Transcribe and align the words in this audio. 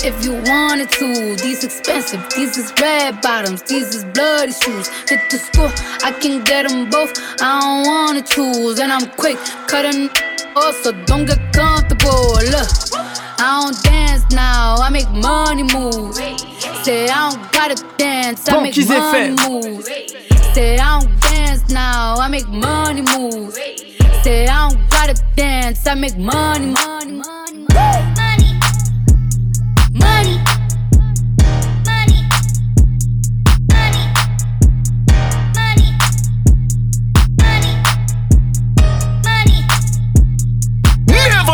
You 0.00 0.10
can 0.10 0.14
f 0.14 0.24
with 0.24 0.24
me 0.24 0.34
if 0.38 0.46
you 0.46 0.52
wanted 0.52 0.90
to. 0.90 1.36
These 1.42 1.64
expensive, 1.64 2.22
these 2.36 2.56
is 2.56 2.72
red 2.80 3.20
bottoms, 3.20 3.62
these 3.62 3.94
is 3.94 4.04
bloody 4.04 4.52
shoes. 4.52 4.88
Hit 5.08 5.20
the 5.30 5.38
school, 5.38 5.70
I 6.04 6.12
can 6.12 6.44
get 6.44 6.68
them 6.68 6.90
both. 6.90 7.12
I 7.40 7.60
don't 7.60 7.86
wanna 7.86 8.22
choose, 8.22 8.78
and 8.80 8.92
I'm 8.92 9.06
quick 9.10 9.38
cutting 9.66 10.10
off, 10.56 10.76
so 10.82 10.92
don't 11.06 11.26
get 11.26 11.40
comfortable. 11.52 12.34
Look, 12.34 12.68
I 13.40 13.60
don't 13.62 13.82
dance 13.82 14.24
now, 14.32 14.76
I 14.76 14.90
make 14.90 15.10
money 15.10 15.62
move. 15.62 16.14
Say 16.84 17.08
I 17.08 17.30
don't 17.30 17.52
gotta 17.52 17.84
dance, 17.96 18.48
I 18.48 18.62
make 18.62 18.76
money 18.76 19.34
FM. 19.34 19.48
move. 19.50 19.84
Say 20.54 20.78
I 20.78 21.00
don't 21.00 21.20
dance 21.20 21.70
now, 21.70 22.16
I 22.16 22.28
make 22.28 22.48
money 22.48 23.02
move. 23.02 23.54
Say 24.22 24.46
I 24.46 24.68
don't 24.68 24.90
gotta 24.90 25.14
dance, 25.36 25.86
I 25.86 25.94
make 25.94 26.16
money, 26.18 26.66
money, 26.66 27.12
money, 27.12 27.66
money, 27.68 28.17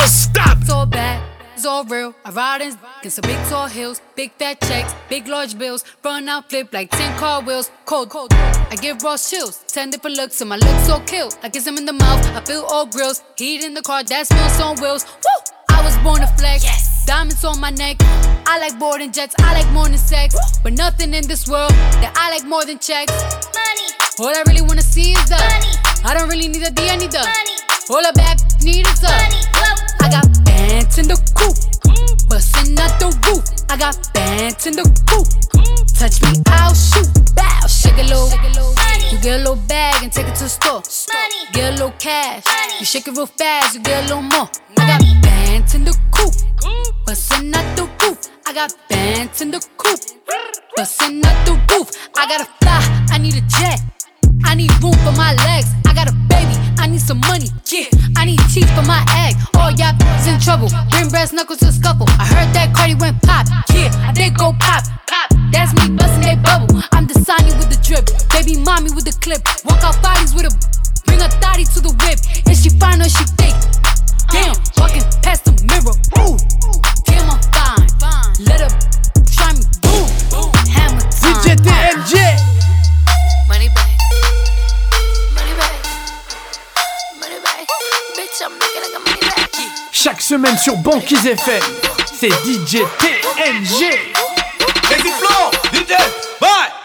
Stop. 0.07 0.59
So 0.65 0.87
bad, 0.87 1.23
it's 1.55 1.67
all 1.67 1.85
real. 1.85 2.15
I 2.25 2.31
ride 2.31 2.63
in 2.63 2.77
in 3.03 3.11
some 3.11 3.23
big 3.23 3.39
tall 3.49 3.67
hills, 3.67 4.01
big 4.17 4.33
fat 4.33 4.61
checks, 4.63 4.95
big 5.09 5.29
large 5.29 5.59
bills. 5.59 5.85
Run 6.03 6.29
out, 6.29 6.49
flip 6.51 6.73
like 6.73 6.91
10 6.91 7.19
car 7.19 7.43
wheels. 7.43 7.71
Cold, 7.85 8.11
cold. 8.11 8.33
I 8.33 8.77
give 8.81 9.03
raw 9.03 9.17
chills, 9.17 9.63
10 9.69 9.91
different 9.91 10.17
looks, 10.17 10.41
and 10.41 10.51
my 10.51 10.57
looks 10.57 10.87
so 10.87 11.01
kill. 11.01 11.31
I 11.43 11.49
kiss 11.51 11.67
him 11.67 11.77
in 11.77 11.85
the 11.85 11.93
mouth, 11.93 12.27
I 12.37 12.41
feel 12.45 12.65
all 12.65 12.87
grills. 12.87 13.23
Heat 13.37 13.65
in 13.65 13.75
the 13.75 13.83
car, 13.83 14.03
that 14.05 14.27
smells 14.27 14.61
on 14.61 14.77
wheels. 14.81 15.05
Woo! 15.05 15.64
I 15.85 15.89
was 15.89 15.99
born 15.99 16.21
to 16.23 16.27
flex. 16.39 17.05
Diamonds 17.05 17.45
on 17.45 17.61
my 17.61 17.69
neck. 17.69 17.99
I 18.47 18.59
like 18.59 18.79
boarding 18.79 19.13
jets, 19.13 19.35
I 19.39 19.53
like 19.53 19.71
more 19.71 19.85
than 19.85 19.99
sex. 19.99 20.35
But 20.63 20.73
nothing 20.73 21.13
in 21.13 21.29
this 21.29 21.47
world 21.47 21.73
that 22.01 22.17
I 22.17 22.31
like 22.31 22.49
more 22.49 22.65
than 22.65 22.79
checks. 22.79 23.13
Money. 23.53 23.93
All 24.19 24.33
I 24.33 24.43
really 24.49 24.63
wanna 24.63 24.81
see 24.81 25.13
is 25.13 25.29
the 25.29 25.37
money. 25.37 25.77
I 26.03 26.17
don't 26.17 26.31
really 26.31 26.49
need 26.49 26.63
a 26.63 26.71
D, 26.71 26.89
I 26.89 26.97
need 26.97 27.13
the 27.13 27.21
money. 27.21 27.57
All 27.91 28.01
I 28.01 28.13
back 28.13 28.41
need 28.65 28.87
is 28.87 29.01
the 29.01 29.13
money. 29.13 29.45
I 30.01 30.09
got 30.09 30.25
bands 30.49 30.97
in 30.97 31.07
the 31.07 31.21
coop, 31.37 31.53
bustin' 32.33 32.79
out 32.81 32.97
the 32.97 33.13
roof. 33.29 33.45
I 33.69 33.77
got 33.77 34.01
bands 34.15 34.67
in 34.67 34.77
the 34.77 34.89
coop. 35.05 35.29
Touch 36.01 36.17
me, 36.25 36.41
I'll 36.49 36.73
shoot. 36.73 37.13
Bow, 37.37 37.67
shake 37.69 38.01
a 38.01 38.09
little. 38.09 38.33
You 39.13 39.21
get 39.21 39.37
a 39.37 39.45
little 39.45 39.61
bag 39.69 40.03
and 40.03 40.11
take 40.11 40.29
it 40.29 40.35
to 40.37 40.45
the 40.45 40.49
store. 40.49 40.81
Get 41.53 41.69
a 41.69 41.77
little 41.77 41.93
cash. 42.01 42.47
Money. 42.47 42.81
You 42.81 42.87
shake 42.87 43.07
it 43.07 43.13
real 43.13 43.27
fast, 43.27 43.75
you 43.75 43.83
get 43.83 44.05
a 44.05 44.07
little 44.09 44.23
more. 44.23 44.49
I 44.79 44.87
got 44.89 45.34
bands 45.55 45.75
in 45.77 45.85
the 45.85 45.97
coop, 46.11 46.35
bustin' 47.07 47.55
out 47.55 47.77
the 47.77 47.85
roof. 48.03 48.19
I 48.45 48.53
got 48.53 48.75
bands 48.89 49.41
in 49.41 49.53
the 49.53 49.61
coop, 49.77 50.01
bustin' 50.75 51.25
out 51.25 51.47
the 51.47 51.55
roof. 51.71 51.89
I 52.19 52.27
gotta 52.27 52.49
fly, 52.59 52.83
I 53.15 53.19
need 53.19 53.37
a 53.37 53.45
jet. 53.47 53.79
I 54.45 54.57
need 54.57 54.73
room 54.83 54.99
for 55.07 55.15
my 55.15 55.33
legs. 55.47 55.71
I 55.87 55.95
got 55.95 56.11
a 56.11 56.17
baby, 56.27 56.59
I 56.83 56.89
need 56.89 57.01
some 57.01 57.21
money. 57.21 57.47
Yeah, 57.71 57.87
I 58.17 58.25
need 58.25 58.41
teeth 58.51 58.69
for 58.75 58.83
my 58.83 58.99
egg. 59.15 59.37
All 59.55 59.71
y'all 59.71 59.95
in 60.27 60.41
trouble. 60.41 60.71
Bring 60.91 61.09
brass 61.09 61.33
knuckles 61.33 61.61
to 61.61 61.71
scuffle. 61.71 62.11
I 62.19 62.27
heard 62.35 62.51
that 62.59 62.75
Cardi 62.75 62.97
went 62.97 63.23
pop. 63.23 63.47
Yeah, 63.71 63.95
I 64.03 64.11
did 64.11 64.37
go 64.37 64.51
pop. 64.59 64.83
Pop. 65.07 65.31
That's 65.53 65.71
me 65.79 65.95
busting 65.95 66.27
that 66.27 66.43
bubble. 66.43 66.83
I'm 66.91 67.07
the 67.07 67.15
Sonny 67.23 67.55
with 67.55 67.71
the 67.71 67.79
drip. 67.79 68.11
Baby 68.35 68.59
mommy 68.59 68.91
with 68.91 69.05
the 69.05 69.15
clip. 69.23 69.47
Walk 69.65 69.85
out 69.85 70.03
bodies 70.03 70.35
with 70.35 70.51
a. 70.51 70.53
Bring 71.07 71.23
a 71.23 71.29
thotty 71.39 71.63
to 71.63 71.79
the 71.79 71.95
whip. 72.03 72.19
Is 72.51 72.65
she 72.65 72.71
fine 72.75 73.01
or 73.01 73.09
she 73.09 73.23
fake? 73.39 73.55
Damn, 74.31 74.55
walking 74.79 75.03
past 75.23 75.45
the 75.45 75.53
mirror. 75.65 75.95
Ooh, 76.21 76.37
damn, 77.05 77.31
I'm 77.31 77.41
fine. 78.01 78.45
Let 78.45 78.61
her 78.61 78.71
try 79.31 79.53
me. 79.53 79.65
Boom, 79.83 80.51
hammer 80.69 81.01
time. 81.11 81.35
DJ 81.43 81.57
TNG. 81.57 82.15
Money 83.49 83.69
back. 83.69 83.91
Money 85.35 85.55
back. 85.57 85.75
Money 87.21 87.39
back. 87.43 87.67
Bitch, 88.17 88.43
I'm 88.45 88.53
making 88.59 88.83
like 88.83 88.95
a 88.97 89.01
money 89.01 89.21
back. 89.21 89.51
Chaque 89.93 90.21
semaine 90.21 90.59
sur 90.59 90.77
Banquise 90.77 91.27
FM, 91.27 91.63
c'est 92.13 92.31
DJ 92.45 92.83
TNG. 92.99 94.13
DJ, 95.73 95.93
bye. 96.41 96.84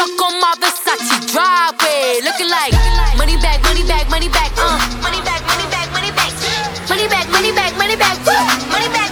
Truck 0.00 0.22
on 0.32 0.40
my 0.40 0.54
Versace 0.56 1.12
driveway. 1.28 2.24
Looking 2.24 2.48
like 2.48 2.72
money 3.20 3.36
back, 3.36 3.60
money 3.62 3.84
back, 3.84 4.08
money 4.08 4.30
back, 4.30 4.50
uh. 4.56 4.80
Money 5.04 5.20
back, 5.28 5.44
money 5.44 5.68
back, 5.68 5.92
money 5.92 6.10
back. 6.16 6.32
Money 6.88 7.06
back, 7.06 7.28
money 7.28 7.52
back, 7.52 7.76
money 7.76 7.96
back. 7.96 8.16
Money 8.72 8.88
back, 8.96 9.09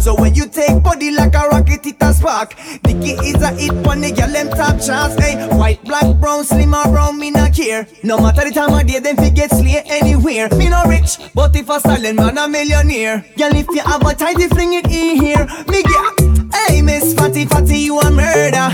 So 0.00 0.14
when 0.14 0.34
you 0.34 0.46
take 0.46 0.82
body 0.82 1.10
like 1.10 1.34
a 1.34 1.48
rocket, 1.48 1.86
it 1.86 1.96
a 2.00 2.12
spark. 2.12 2.54
Dicky 2.82 3.12
is 3.12 3.40
a 3.42 3.50
hit 3.52 3.72
when 3.86 4.00
the 4.00 4.12
girl 4.12 4.28
them 4.28 4.48
top 4.50 4.80
chance. 4.80 5.16
Eh? 5.18 5.36
Hey, 5.36 5.56
white, 5.56 5.82
black, 5.84 6.16
brown, 6.16 6.44
slim 6.44 6.74
or 6.74 6.84
brown, 6.84 7.18
me 7.18 7.30
not 7.30 7.54
care. 7.54 7.86
No 8.02 8.18
matter 8.18 8.44
the 8.44 8.50
time 8.50 8.72
of 8.74 8.86
day, 8.86 8.98
them 8.98 9.16
fi 9.16 9.30
get 9.30 9.50
slay 9.50 9.82
anywhere. 9.86 10.48
Me 10.56 10.68
no 10.68 10.84
rich, 10.84 11.18
but 11.34 11.54
if 11.56 11.68
a 11.70 11.80
silent 11.80 12.16
man 12.16 12.38
a 12.38 12.48
millionaire. 12.48 13.24
Girl, 13.36 13.54
if 13.54 13.66
you 13.70 13.80
have 13.80 14.02
a 14.02 14.14
tighty, 14.14 14.48
fling 14.48 14.74
it 14.74 14.86
in 14.86 15.22
here. 15.22 15.46
Me 15.68 15.82
get. 15.82 16.34
Hey, 16.54 16.82
Miss 16.82 17.14
Fatty 17.14 17.46
Fatty, 17.46 17.78
you 17.78 17.98
a 17.98 18.10
murder. 18.10 18.68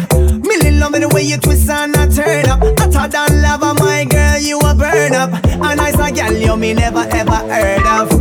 Millie 0.46 0.78
love 0.78 0.94
it 0.94 1.00
the 1.00 1.10
way 1.14 1.22
you 1.22 1.38
twist 1.38 1.68
and 1.70 1.94
a 1.96 2.06
turn 2.12 2.46
up. 2.46 2.60
Hotter 2.78 3.08
than 3.08 3.42
lava, 3.42 3.74
my 3.74 4.04
girl, 4.04 4.38
you 4.38 4.58
a 4.58 4.74
burn 4.74 5.14
up. 5.14 5.30
Nice 5.76 5.94
a 5.94 6.12
girl 6.12 6.32
you 6.32 6.56
me 6.56 6.74
never 6.74 7.06
ever 7.10 7.30
heard 7.30 7.86
of. 7.86 8.19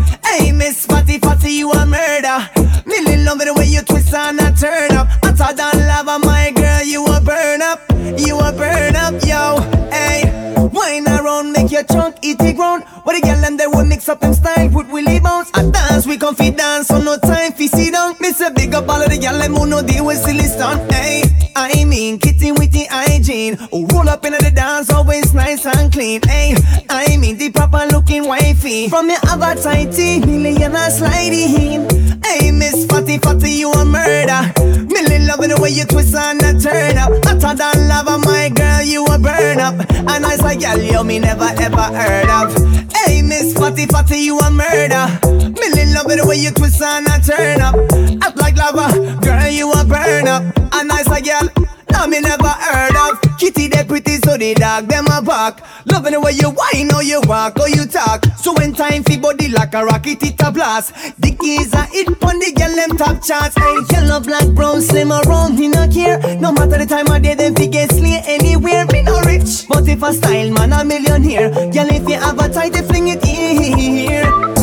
Ground. 12.79 13.05
What 13.05 13.15
the 13.15 13.21
girl 13.21 13.41
them 13.41 13.57
they 13.57 13.67
will 13.67 13.85
mix 13.85 14.09
up 14.09 14.19
them 14.19 14.33
style, 14.33 14.69
put 14.69 14.87
Willie 14.89 15.19
bounce. 15.19 15.49
I 15.53 15.69
dance, 15.69 16.05
we 16.05 16.17
comfy 16.17 16.51
dance, 16.51 16.87
so 16.87 17.01
no 17.01 17.17
time 17.17 17.53
fi 17.53 17.67
sit 17.67 17.93
down. 17.93 18.15
Miss 18.19 18.39
a 18.41 18.51
big 18.51 18.73
up 18.73 18.87
all 18.87 19.01
of 19.01 19.09
the 19.09 19.17
girl 19.17 19.37
them 19.37 19.53
who 19.53 19.65
know 19.67 19.81
they 19.81 20.01
will 20.01 20.15
silly 20.15 20.43
stunt. 20.43 20.91
Hey, 20.91 21.23
I 21.55 21.83
mean 21.85 22.19
kitty 22.19 22.51
with 22.51 22.71
the 22.71 22.85
hygiene. 22.89 23.55
Who 23.71 23.85
roll 23.87 24.09
up 24.09 24.25
into 24.25 24.37
the 24.43 24.51
dance, 24.51 24.91
always 24.91 25.33
nice 25.33 25.65
and 25.65 25.91
clean. 25.91 26.21
Hey, 26.23 26.55
I 26.89 27.17
mean 27.17 27.37
the 27.37 27.51
proper 27.51 27.85
looking 27.91 28.27
wifey. 28.27 28.89
From 28.89 29.09
your 29.09 29.19
other 29.27 29.59
tighty, 29.61 30.19
million 30.19 30.75
a 30.75 30.91
sliding. 30.91 31.87
Hey, 32.23 32.51
Miss 32.51 32.85
Fatty 32.85 33.17
Fatty, 33.17 33.51
you 33.51 33.71
a 33.71 33.85
murder. 33.85 34.53
Millie 34.85 35.25
loving 35.25 35.49
the 35.49 35.59
way 35.61 35.69
you 35.69 35.85
twist 35.85 36.15
and 36.15 36.39
turn 36.61 36.97
up. 36.97 37.11
Hotter 37.25 37.55
than 37.57 37.87
lava, 37.87 38.17
my 38.19 38.49
girl, 38.49 38.68
you 38.83 39.05
a 39.05 39.17
burn 39.17 39.59
up. 39.59 39.75
And 39.91 40.25
I 40.25 40.35
like 40.37 40.59
girl, 40.59 40.77
you 40.77 41.03
me 41.03 41.19
never 41.19 41.49
ever 41.59 41.81
heard 41.81 42.29
of. 42.29 42.91
Hey, 42.91 43.21
Miss 43.21 43.53
Fatty 43.53 43.85
Fatty, 43.85 44.17
you 44.17 44.39
a 44.39 44.51
murder. 44.51 45.07
Millie 45.23 45.93
loving 45.93 46.17
the 46.17 46.25
way 46.27 46.37
you 46.37 46.51
twist 46.51 46.81
and 46.81 47.07
a 47.07 47.19
turn 47.19 47.61
up. 47.61 47.75
Act 48.23 48.37
like 48.37 48.55
lava, 48.55 49.19
girl, 49.21 49.47
you 49.49 49.71
a 49.71 49.85
burn 49.85 50.27
up. 50.27 50.43
A 50.73 50.83
nice 50.83 51.07
like 51.07 51.25
girl. 51.25 51.49
No, 51.91 52.07
me 52.07 52.19
never 52.21 52.47
heard 52.47 52.95
of 52.95 53.28
Kitty 53.39 53.69
they 53.69 53.85
pretty 53.85 54.17
so 54.17 54.35
the 54.35 54.53
dog 54.53 54.87
them 54.89 55.05
a 55.07 55.21
bark. 55.21 55.61
Loving 55.85 56.11
the 56.11 56.19
way 56.19 56.33
you 56.33 56.51
whine 56.51 56.93
or 56.93 57.01
you 57.01 57.21
walk 57.23 57.57
or 57.57 57.69
you 57.69 57.85
talk. 57.85 58.25
So 58.37 58.53
when 58.53 58.73
time 58.73 59.01
fi 59.03 59.15
body 59.17 59.47
like 59.47 59.73
a 59.73 59.85
rocket 59.85 60.21
it 60.21 60.41
a 60.43 60.51
blast. 60.51 60.93
The 61.17 61.31
keys 61.39 61.73
a 61.73 61.85
hit 61.85 62.19
pon 62.19 62.37
the 62.39 62.51
girl 62.51 62.75
them 62.75 62.97
top 62.97 63.23
charts. 63.23 63.55
Hey, 63.55 63.77
yellow, 63.91 64.19
black, 64.19 64.47
brown, 64.49 64.81
slim 64.81 65.13
or 65.13 65.21
round 65.21 65.57
me 65.57 65.69
no 65.69 65.87
care. 65.87 66.19
No 66.35 66.51
matter 66.51 66.77
the 66.77 66.85
time 66.85 67.07
of 67.07 67.21
day 67.23 67.33
them 67.33 67.55
fi 67.55 67.67
get 67.67 67.89
slay 67.91 68.21
anywhere. 68.27 68.85
Me 68.91 69.03
no 69.03 69.21
rich, 69.21 69.67
but 69.69 69.87
if 69.87 70.03
a 70.03 70.11
style 70.11 70.51
man 70.51 70.73
a 70.73 70.83
millionaire 70.83 71.49
Girl 71.49 71.89
if 71.89 72.09
you 72.09 72.19
have 72.19 72.39
a 72.39 72.49
tight 72.49 72.73
they 72.73 72.81
fling 72.81 73.07
it 73.07 73.23
here 73.23 74.58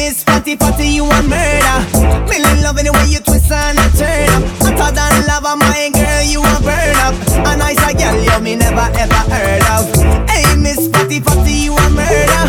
Miss 0.00 0.24
Fatty 0.24 0.56
Fatty, 0.56 0.88
you 0.88 1.04
a 1.04 1.22
murder. 1.28 1.78
Millie 2.24 2.62
loving 2.64 2.88
the 2.88 2.92
way 2.96 3.12
you 3.12 3.20
twist 3.20 3.52
and 3.52 3.76
a 3.76 3.84
turn 4.00 4.32
up. 4.32 4.48
Hotter 4.64 4.96
than 4.96 5.28
lava, 5.28 5.60
my 5.60 5.92
girl, 5.92 6.24
you 6.24 6.40
a 6.40 6.56
burn 6.64 6.96
up. 7.04 7.12
A 7.44 7.52
nice 7.60 7.76
a 7.84 7.92
girl, 7.92 8.16
you 8.16 8.40
me 8.40 8.56
never 8.56 8.88
ever 8.96 9.22
heard 9.28 9.60
of. 9.68 9.84
Hey, 10.24 10.56
Miss 10.56 10.88
Fatty 10.88 11.20
Fatty, 11.20 11.68
you 11.68 11.76
a 11.76 11.86
murder. 11.92 12.44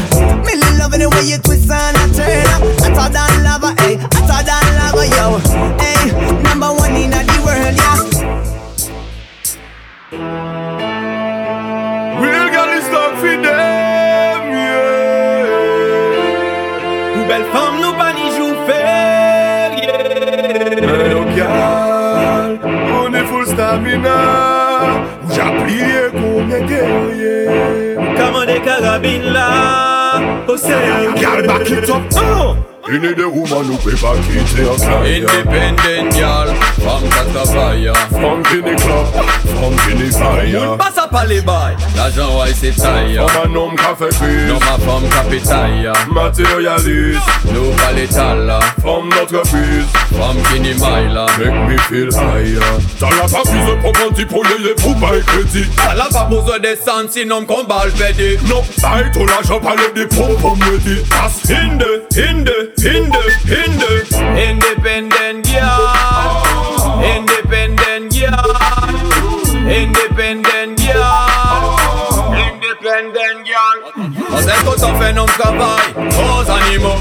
Millie 0.47 0.79
loving 0.79 1.03
the 1.03 1.11
way 1.11 1.27
you 1.27 1.43
twist 1.43 1.67
and 1.67 1.99
a 1.99 2.05
turn 2.15 2.47
up. 2.55 2.63
Hotter 2.95 3.19
than 3.19 3.43
lava, 3.43 3.75
hey, 3.83 3.99
hotter 3.99 4.47
than 4.47 4.67
lava, 4.79 5.03
yo. 5.11 5.50
Sérieux. 30.57 31.13
Girl, 31.15 31.45
back 31.45 31.69
it 31.69 31.89
up. 31.89 32.01
Oh. 32.15 32.70
You 32.87 32.97
need 32.97 33.19
a 33.19 33.29
woman 33.29 33.65
who 33.65 33.77
be 33.85 33.93
back 34.01 34.17
into 34.33 34.63
your 34.63 34.73
Independent 35.05 36.13
girl 36.17 36.49
From 36.81 37.03
Katavaya 37.13 37.93
From 38.09 38.41
Guinea 38.41 38.75
Club 38.75 39.07
From 39.53 39.73
Guinea 39.85 40.09
Fire 40.09 40.65
Moun 40.65 40.77
pas 40.77 40.91
sa 40.91 41.07
pale 41.07 41.41
bay 41.45 41.77
L'ajan 41.95 42.33
waj 42.35 42.53
se 42.57 42.71
Materialist 46.09 47.21
Nou 47.53 47.71
pale 47.77 48.07
tala 48.07 48.59
From 48.81 49.09
notre 49.09 49.45
From 50.09 50.37
Guinea 50.49 50.73
Make 51.37 51.69
me 51.69 51.77
feel 51.85 52.09
higher. 52.11 52.81
Tala 52.97 53.27
pa 53.29 53.43
pise 53.45 53.77
pou 53.83 53.93
ganti 53.93 54.25
pou 54.25 54.41
yeye 54.49 54.73
pou 54.81 54.95
bay 54.97 55.21
kredi 55.29 55.67
Tala 55.77 56.09
pa 56.09 56.25
bozo 56.25 56.57
de 56.57 56.75
san 56.83 57.07
sinom 57.07 57.45
kon 57.45 57.67
bal 57.69 57.93
to 57.93 59.25
l'ajan 59.29 59.61
pale 59.61 59.93
di 59.93 60.09
pou 60.17 60.33
pou 60.41 60.55
mwedi 60.55 60.97
As 61.21 61.37
hinde, 62.77 63.23
hinde. 63.47 63.91
Independent 64.33 65.45
girl, 65.45 65.87
independent 67.03 68.11
girl, 68.11 68.55
independent 69.67 70.79
girl, 70.79 71.05
independent 72.33 73.45
girl. 73.45 73.77
On 74.31 74.37
sait 74.37 74.59
quand 74.65 74.83
on 74.83 74.99
fait 74.99 75.13
nos 75.13 75.25
travail, 75.25 75.85
aux 75.97 76.49
animaux. 76.49 76.99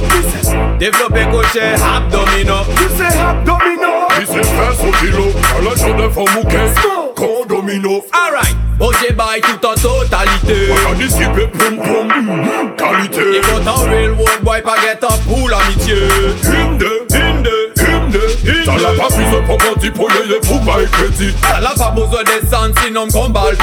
Développer 0.78 1.26
cocher 1.30 1.74
abdominaux. 1.74 2.64
Tu 2.76 2.84
sais, 2.96 3.18
abdomino. 3.18 3.92
Il 4.20 4.26
sait 4.26 4.42
faire 4.42 4.74
son 4.74 4.90
kilo. 4.98 5.26
À 5.56 5.60
la 5.62 5.74
journée, 5.76 6.10
faut 6.12 6.28
mouquer. 6.34 6.66
Condomino. 7.16 8.04
Alright, 8.12 8.56
Bon 8.80 8.90
j'ai 8.98 9.14
tout 9.42 9.66
en 9.66 9.74
totalité. 9.74 10.68
Moi 10.68 10.78
boy 14.42 14.62
en 15.02 15.18
poule 15.18 15.52
amitié. 15.52 15.96
Ça 18.64 18.72
n'a 18.72 18.92
pas 18.96 19.08
de 19.08 19.40
proprement 19.44 19.74
pour 19.94 20.08
les 20.08 20.40
pour 20.40 20.62
Ça 21.42 21.60
n'a 21.60 21.70
pas 21.76 21.90
besoin 21.90 22.22
d'essence 22.24 22.74
sinon 22.82 23.06
combat 23.08 23.50
le 23.50 23.56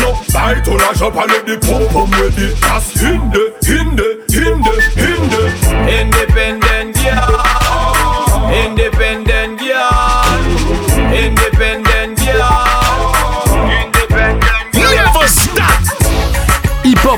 Non, 0.00 0.14
bail 0.34 0.60
ton 0.64 0.76
argent 0.80 1.12
pas 1.12 1.26
le 1.26 1.38
dit 1.46 1.58
poum 1.64 1.86
poum 1.92 2.10
ready 2.14 2.52
Casse 2.60 2.92
Independent 5.86 6.96
yeah. 7.04 7.28
Independent 8.66 8.95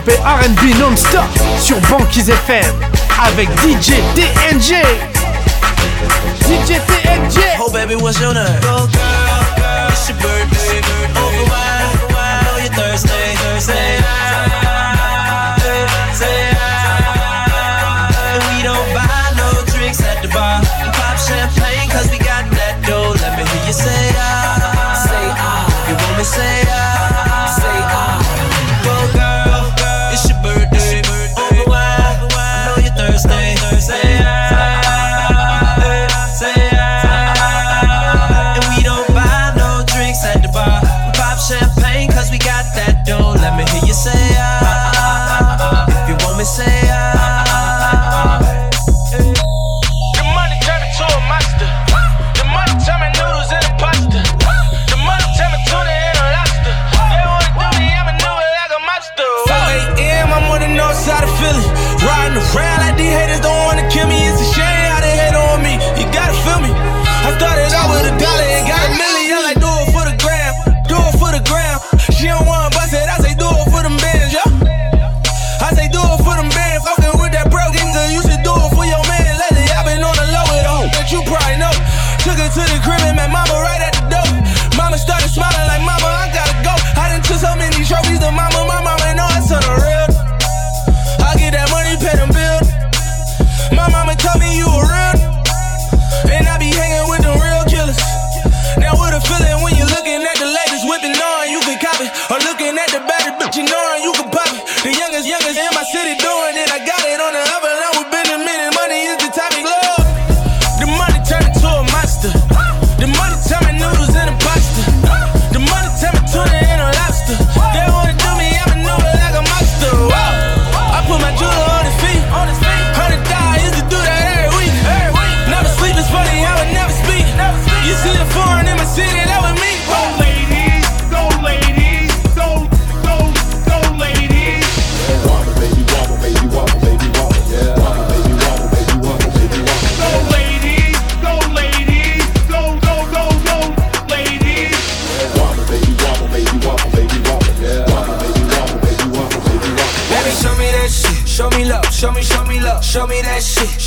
Et 0.08 0.16
R&B 0.24 0.78
non-stop 0.80 1.24
sur 1.60 1.76
Banquise 1.90 2.30
FM 2.30 2.74
avec 3.22 3.48
DJ 3.60 4.00
TNG. 4.14 4.82
DJ 6.46 6.80
TNG. 6.86 7.40
Oh 7.60 7.70
baby, 7.70 7.94
what's 7.94 8.18
your 8.18 8.32
name? 8.32 8.46
Go 8.62 8.68
girl, 8.68 8.86
girl, 9.56 9.88
it's 9.90 10.08
your 10.08 10.16
birthday. 10.18 10.80
Over 11.14 11.44
wine, 11.50 11.98
I 12.10 12.42
know 12.44 12.56
you're 12.58 12.72
thirsty. 12.72 13.08
Say 13.60 13.97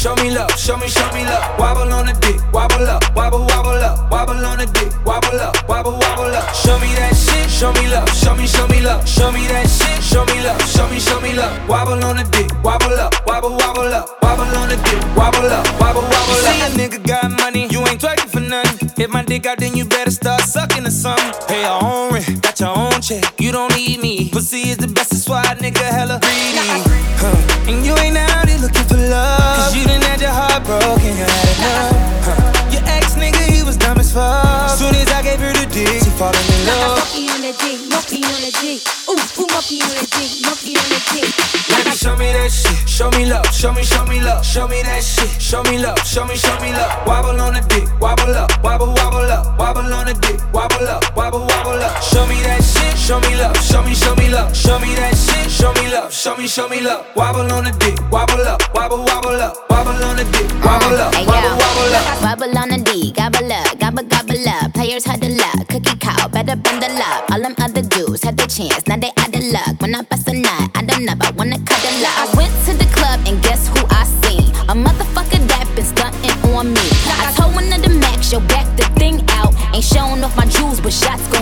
Show 0.01 0.15
me 0.15 0.31
love. 0.31 0.49
Show 0.57 0.77
me, 0.77 0.87
show 0.87 1.05
me 1.13 1.23
love. 1.25 1.59
Wobble 1.59 1.93
on 1.93 2.07
the 2.07 2.13
dick. 2.25 2.41
Wobble 2.51 2.89
up. 2.89 3.03
Wobble, 3.15 3.45
wobble 3.45 3.77
up. 3.85 4.09
Wobble 4.09 4.33
on 4.33 4.57
the 4.57 4.65
dick. 4.65 4.89
Wobble 5.05 5.39
up. 5.39 5.53
Wobble, 5.69 5.93
wobble 5.93 6.33
up. 6.33 6.55
Show 6.55 6.73
me 6.79 6.89
that 6.97 7.13
shit. 7.13 7.47
Show 7.47 7.71
me 7.73 7.85
love. 7.85 8.09
Show 8.09 8.33
me, 8.33 8.47
show 8.47 8.65
me 8.65 8.81
love. 8.81 9.07
Show 9.07 9.31
me 9.31 9.45
that 9.45 9.69
shit. 9.69 10.01
Show 10.01 10.25
me 10.25 10.41
love. 10.41 10.59
Show 10.65 10.89
me, 10.89 10.97
show 10.99 11.21
me 11.21 11.33
love. 11.33 11.53
Wobble 11.69 12.03
on 12.03 12.17
the 12.17 12.25
dick. 12.33 12.49
Wobble 12.63 12.97
up. 12.97 13.13
Wobble, 13.27 13.53
wobble 13.53 13.93
up. 13.93 14.09
Wobble 14.23 14.49
on 14.57 14.69
the 14.69 14.77
dick. 14.89 14.97
Wobble 15.15 15.45
up. 15.45 15.69
Wobble, 15.79 16.01
wobble 16.01 16.41
up. 16.49 16.49
See 16.49 16.65
a 16.65 16.69
nigga 16.73 16.97
got 17.05 17.29
money. 17.37 17.67
You 17.69 17.85
ain't 17.85 18.01
twerking 18.01 18.25
for 18.25 18.39
nothing. 18.39 18.89
Hit 18.97 19.11
my 19.11 19.21
dick 19.21 19.45
out, 19.45 19.59
then 19.59 19.77
you 19.77 19.85
better 19.85 20.09
start 20.09 20.41
sucking 20.41 20.83
or 20.83 20.89
something. 20.89 21.29
Pay 21.47 21.61
your 21.61 21.77
own 21.77 22.13
rent. 22.15 22.41
Got 22.41 22.59
your 22.59 22.73
own 22.75 23.01
check. 23.01 23.39
You 23.39 23.51
don't 23.51 23.69
need 23.75 24.01
me. 24.01 24.31
Pussy 24.31 24.73
is 24.73 24.77
the 24.77 24.87
best. 24.87 25.11
That's 25.11 25.29
why 25.29 25.43
nigga 25.61 25.85
hella 25.85 26.17
greedy. 26.19 26.57
Huh. 27.21 27.69
And 27.69 27.85
you 27.85 27.95
ain't 28.01 28.17
out 28.17 28.30
broken. 30.79 31.11
You 31.17 31.25
had 31.27 31.49
enough. 31.57 31.95
Huh. 32.23 32.71
Your 32.71 32.83
ex 32.87 33.15
nigga, 33.15 33.43
he 33.51 33.63
was 33.63 33.75
dumb 33.75 33.99
as 33.99 34.11
fuck. 34.11 34.69
Soon 34.69 34.95
as 34.95 35.11
I 35.11 35.21
gave 35.21 35.39
her 35.39 35.51
the 35.51 35.67
dick, 35.67 35.99
she 35.99 36.11
falling 36.15 36.47
in 36.55 36.61
love. 36.67 36.99
Monkey 36.99 37.27
on 37.33 37.41
the 37.43 37.53
dick, 37.59 37.79
monkey 37.91 38.23
on 38.23 38.39
the 38.39 38.51
dick. 38.63 38.79
Ooh, 39.09 39.19
ooh, 39.41 39.47
monkey 39.51 39.81
on 39.83 39.95
the 39.99 40.07
dick, 40.15 40.31
monkey 40.47 40.73
on 40.79 40.87
the 40.87 40.99
dick. 41.11 41.40
Show 43.01 43.09
me 43.17 43.25
love. 43.25 43.47
Show 43.47 43.73
me, 43.73 43.81
show 43.81 44.05
me 44.05 44.21
love. 44.21 44.45
Show 44.45 44.67
me 44.67 44.83
that 44.83 45.01
shit. 45.01 45.41
Show 45.41 45.63
me 45.63 45.79
love. 45.79 45.97
Show 46.05 46.23
me, 46.23 46.35
show 46.35 46.53
me 46.61 46.71
love. 46.71 47.07
Wobble 47.07 47.41
on 47.41 47.55
the 47.55 47.61
dick. 47.61 47.89
Wobble 47.99 48.29
up. 48.37 48.51
Wobble, 48.61 48.93
wobble 48.93 49.25
up. 49.25 49.57
Wobble 49.57 49.91
on 49.91 50.05
the 50.05 50.13
dick. 50.13 50.37
Wobble 50.53 50.87
up. 50.87 51.01
Wobble, 51.17 51.39
wobble 51.39 51.81
up. 51.81 51.97
Show 52.03 52.27
me 52.27 52.37
that 52.45 52.61
shit. 52.61 52.95
Show 52.95 53.19
me 53.21 53.33
love. 53.41 53.57
Show 53.57 53.81
me, 53.81 53.95
show 53.95 54.13
me 54.13 54.29
love. 54.29 54.55
Show 54.55 54.77
me 54.77 54.93
that 54.93 55.17
shit. 55.17 55.49
Show 55.49 55.73
me 55.73 55.89
love. 55.91 56.13
Show 56.13 56.37
me, 56.37 56.45
show 56.45 56.69
me 56.69 56.79
love. 56.79 57.03
Wobble 57.15 57.51
on 57.51 57.63
the 57.63 57.71
dick. 57.81 57.97
Wobble 58.11 58.45
up. 58.45 58.61
Wobble, 58.75 59.01
wobble 59.01 59.41
up. 59.41 59.57
Wobble 59.71 59.97
on 60.05 60.17
the 60.17 60.25
dick. 60.25 60.45
Wobble 60.61 61.01
up. 61.01 61.09
Wobble, 61.25 61.57
wobble 61.57 61.95
up. 61.97 62.21
Wobble 62.21 62.57
on 62.57 62.69
the 62.69 62.77
D, 62.77 63.11
gobble 63.13 63.51
up, 63.51 63.79
gobble 63.79 64.03
gobble 64.03 64.47
up. 64.47 64.73
Players 64.73 65.03
had 65.03 65.21
the 65.21 65.29
All 66.51 67.39
them 67.39 67.55
other 67.59 67.81
dudes 67.81 68.23
had 68.23 68.35
the 68.35 68.45
chance, 68.45 68.85
now 68.85 68.97
they 68.97 69.09
out 69.15 69.33
of 69.33 69.43
luck. 69.55 69.79
When 69.79 69.95
I 69.95 70.01
bust 70.01 70.27
a 70.27 70.33
nut, 70.33 70.69
I 70.75 70.83
don't 70.83 71.05
know, 71.05 71.13
I 71.21 71.31
wanna 71.31 71.57
cuddle 71.59 72.03
up. 72.03 72.11
I 72.19 72.35
went 72.35 72.51
to 72.65 72.73
the 72.73 72.83
club 72.91 73.21
and 73.25 73.41
guess 73.41 73.69
who 73.69 73.79
I 73.87 74.03
seen? 74.19 74.51
A 74.67 74.75
motherfucker 74.75 75.39
that 75.47 75.71
been 75.75 75.85
stunting 75.85 76.51
on 76.51 76.73
me. 76.73 76.87
I 77.07 77.31
told 77.39 77.55
one 77.55 77.71
of 77.71 77.81
the 77.81 77.95
max, 78.03 78.33
yo, 78.33 78.41
back 78.51 78.67
the 78.75 78.83
thing 78.99 79.23
out. 79.39 79.55
Ain't 79.73 79.85
showing 79.85 80.21
off 80.25 80.35
my 80.35 80.45
jewels, 80.45 80.81
but 80.81 80.91
shots 80.91 81.23
out. 81.35 81.40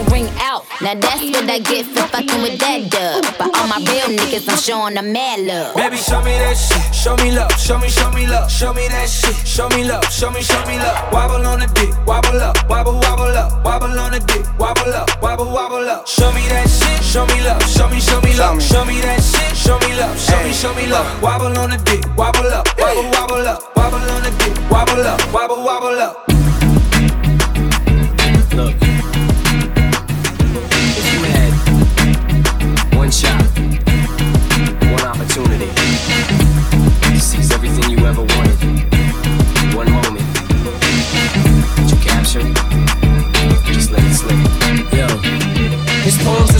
Now 0.82 0.96
that's 0.96 1.20
what 1.20 1.44
I 1.50 1.60
get 1.60 1.88
for 1.88 2.08
fucking 2.08 2.42
with 2.42 2.56
that 2.64 2.88
dub. 2.88 3.28
But 3.36 3.52
all 3.52 3.68
my 3.68 3.84
real 3.84 4.16
niggas, 4.16 4.48
I'm 4.48 4.56
showing 4.56 4.96
them 4.96 5.12
mad 5.12 5.44
love. 5.44 5.76
Baby, 5.76 5.98
show 6.00 6.24
me 6.24 6.32
that 6.40 6.56
shit. 6.56 6.96
Show 6.96 7.20
me 7.20 7.36
love. 7.36 7.52
Show 7.60 7.78
me, 7.78 7.90
show 7.90 8.10
me 8.16 8.24
love. 8.26 8.50
Show 8.50 8.72
me 8.72 8.88
that 8.88 9.10
shit. 9.12 9.36
Show 9.44 9.68
me 9.76 9.84
love. 9.84 10.08
Show 10.08 10.32
me, 10.32 10.40
show 10.40 10.56
me 10.64 10.80
love. 10.80 11.12
Wobble 11.12 11.44
on 11.44 11.60
the 11.60 11.68
dick. 11.76 11.92
Wobble 12.08 12.40
up. 12.40 12.56
Wobble, 12.70 12.96
wobble 12.96 13.36
up. 13.36 13.60
Wobble 13.66 13.92
on 14.00 14.16
the 14.16 14.24
dick. 14.24 14.48
Wobble 14.56 14.96
up. 14.96 15.12
Wobble, 15.22 15.52
wobble 15.52 15.84
up. 15.84 16.08
Show 16.08 16.32
me 16.32 16.48
that 16.48 16.72
shit. 16.72 17.04
Show 17.04 17.28
me 17.28 17.44
love. 17.44 17.60
Show 17.68 17.90
me, 17.92 18.00
show 18.00 18.22
me 18.22 18.32
love. 18.40 18.64
Show 18.64 18.86
me 18.86 19.04
that 19.04 19.20
shit. 19.20 19.52
Show 19.60 19.76
me 19.84 19.92
love. 20.00 20.16
Show 20.16 20.40
me, 20.48 20.54
show 20.56 20.74
me 20.80 20.88
love. 20.88 21.04
Wobble 21.22 21.60
on 21.60 21.76
the 21.76 21.78
dick. 21.84 22.08
Wobble 22.16 22.48
up. 22.56 22.64
Wobble, 22.80 23.04
wobble 23.20 23.44
up. 23.44 23.76
Wobble 23.76 24.00
on 24.16 24.24
the 24.24 24.32
dick. 24.40 24.56
Wobble 24.72 25.04
up. 25.04 25.20
Wobble, 25.36 25.60
wobble 25.60 26.00
up. 26.00 26.29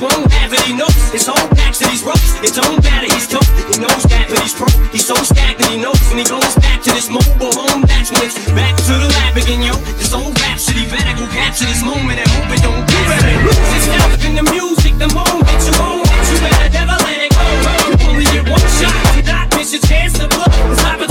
he 0.00 0.06
won't 0.06 0.32
have 0.32 0.52
it. 0.52 0.60
He 0.64 0.72
knows 0.72 0.96
his 1.12 1.26
whole 1.26 1.48
back 1.52 1.74
to 1.76 1.84
these 1.84 2.02
ropes. 2.02 2.40
It 2.40 2.56
don't 2.56 2.80
matter, 2.82 3.06
he's 3.12 3.28
tough. 3.28 3.46
He 3.68 3.76
knows 3.76 4.02
that, 4.08 4.32
but 4.32 4.40
he's 4.40 4.56
pro. 4.56 4.66
He's 4.88 5.04
so 5.04 5.14
stagnant, 5.20 5.68
he 5.68 5.76
knows 5.76 6.00
when 6.08 6.18
he 6.18 6.24
goes 6.24 6.54
back 6.64 6.80
to 6.88 6.90
this 6.96 7.12
mobile 7.12 7.52
home. 7.52 7.84
That's 7.84 8.08
when 8.08 8.24
it's 8.24 8.38
back 8.56 8.76
to 8.88 8.92
the 8.96 9.08
lab 9.12 9.36
again, 9.36 9.60
yo. 9.60 9.76
This 10.00 10.12
old 10.16 10.32
rhapsody 10.40 10.88
better 10.88 11.12
go 11.20 11.28
capture 11.36 11.68
this 11.68 11.84
moment 11.84 12.16
and 12.16 12.28
hope 12.32 12.48
it 12.48 12.62
don't 12.64 12.84
get 12.88 13.02
better. 13.12 13.36
Lose 13.44 13.70
yourself 13.76 14.24
in 14.24 14.32
the 14.40 14.46
music, 14.48 14.96
the 14.96 15.10
moment 15.12 15.60
you 15.68 15.74
own 15.84 16.00
it. 16.00 16.24
You 16.32 16.38
better 16.48 16.70
never 16.72 16.96
let 17.04 17.20
it 17.20 17.32
go. 17.36 17.44
You 17.44 18.08
only 18.08 18.26
get 18.32 18.44
one 18.48 18.66
shot, 18.80 18.96
do 19.12 19.20
not 19.28 19.52
miss 19.52 19.76
your 19.76 19.84
chance 19.84 20.16
to 20.16 20.26
blow. 20.32 20.48
This 20.72 21.09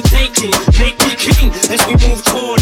taking. 0.00 0.50
Make 0.80 0.98
me 1.04 1.14
king 1.16 1.50
as 1.68 1.84
we 1.86 1.92
move 2.08 2.24
toward 2.24 2.61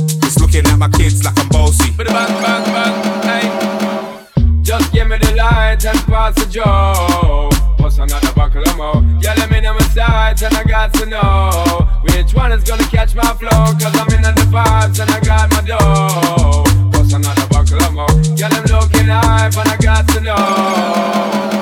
looking 0.41 0.65
at 0.65 0.77
my 0.77 0.89
kids 0.89 1.23
like 1.23 1.37
I'm 1.39 1.47
bossy. 1.49 1.91
Bang, 1.95 2.07
bang, 2.07 2.63
bang, 2.73 2.95
hey. 3.29 4.61
Just 4.61 4.91
give 4.91 5.07
me 5.07 5.17
the 5.17 5.35
light 5.35 5.85
and 5.85 5.99
pass 6.09 6.33
the 6.35 6.45
joe. 6.49 7.49
What's 7.77 7.97
another 7.99 8.33
buckle 8.33 8.63
of 8.63 8.77
more? 8.77 9.01
Yeah, 9.21 9.35
let 9.37 9.51
me 9.51 9.61
know 9.61 9.73
my 9.73 9.85
sides 9.93 10.41
and 10.41 10.53
I 10.55 10.63
got 10.63 10.93
to 10.95 11.05
know 11.05 11.87
which 12.03 12.33
one 12.33 12.51
is 12.51 12.63
gonna 12.63 12.83
catch 12.83 13.15
my 13.15 13.33
flow. 13.33 13.65
Cause 13.79 13.95
I'm 14.01 14.09
in 14.15 14.21
the 14.23 14.47
vibes 14.49 14.99
and 14.99 15.11
I 15.11 15.19
got 15.21 15.51
my 15.51 15.61
dough. 15.61 16.63
What's 16.93 17.13
another 17.13 17.47
buckle 17.47 17.81
of 17.83 17.93
more? 17.93 18.07
Yeah, 18.35 18.49
I'm 18.51 18.65
looking 18.65 19.07
high 19.07 19.45
and 19.45 19.69
I 19.69 19.77
got 19.77 20.07
to 20.09 20.19
know. 20.21 20.35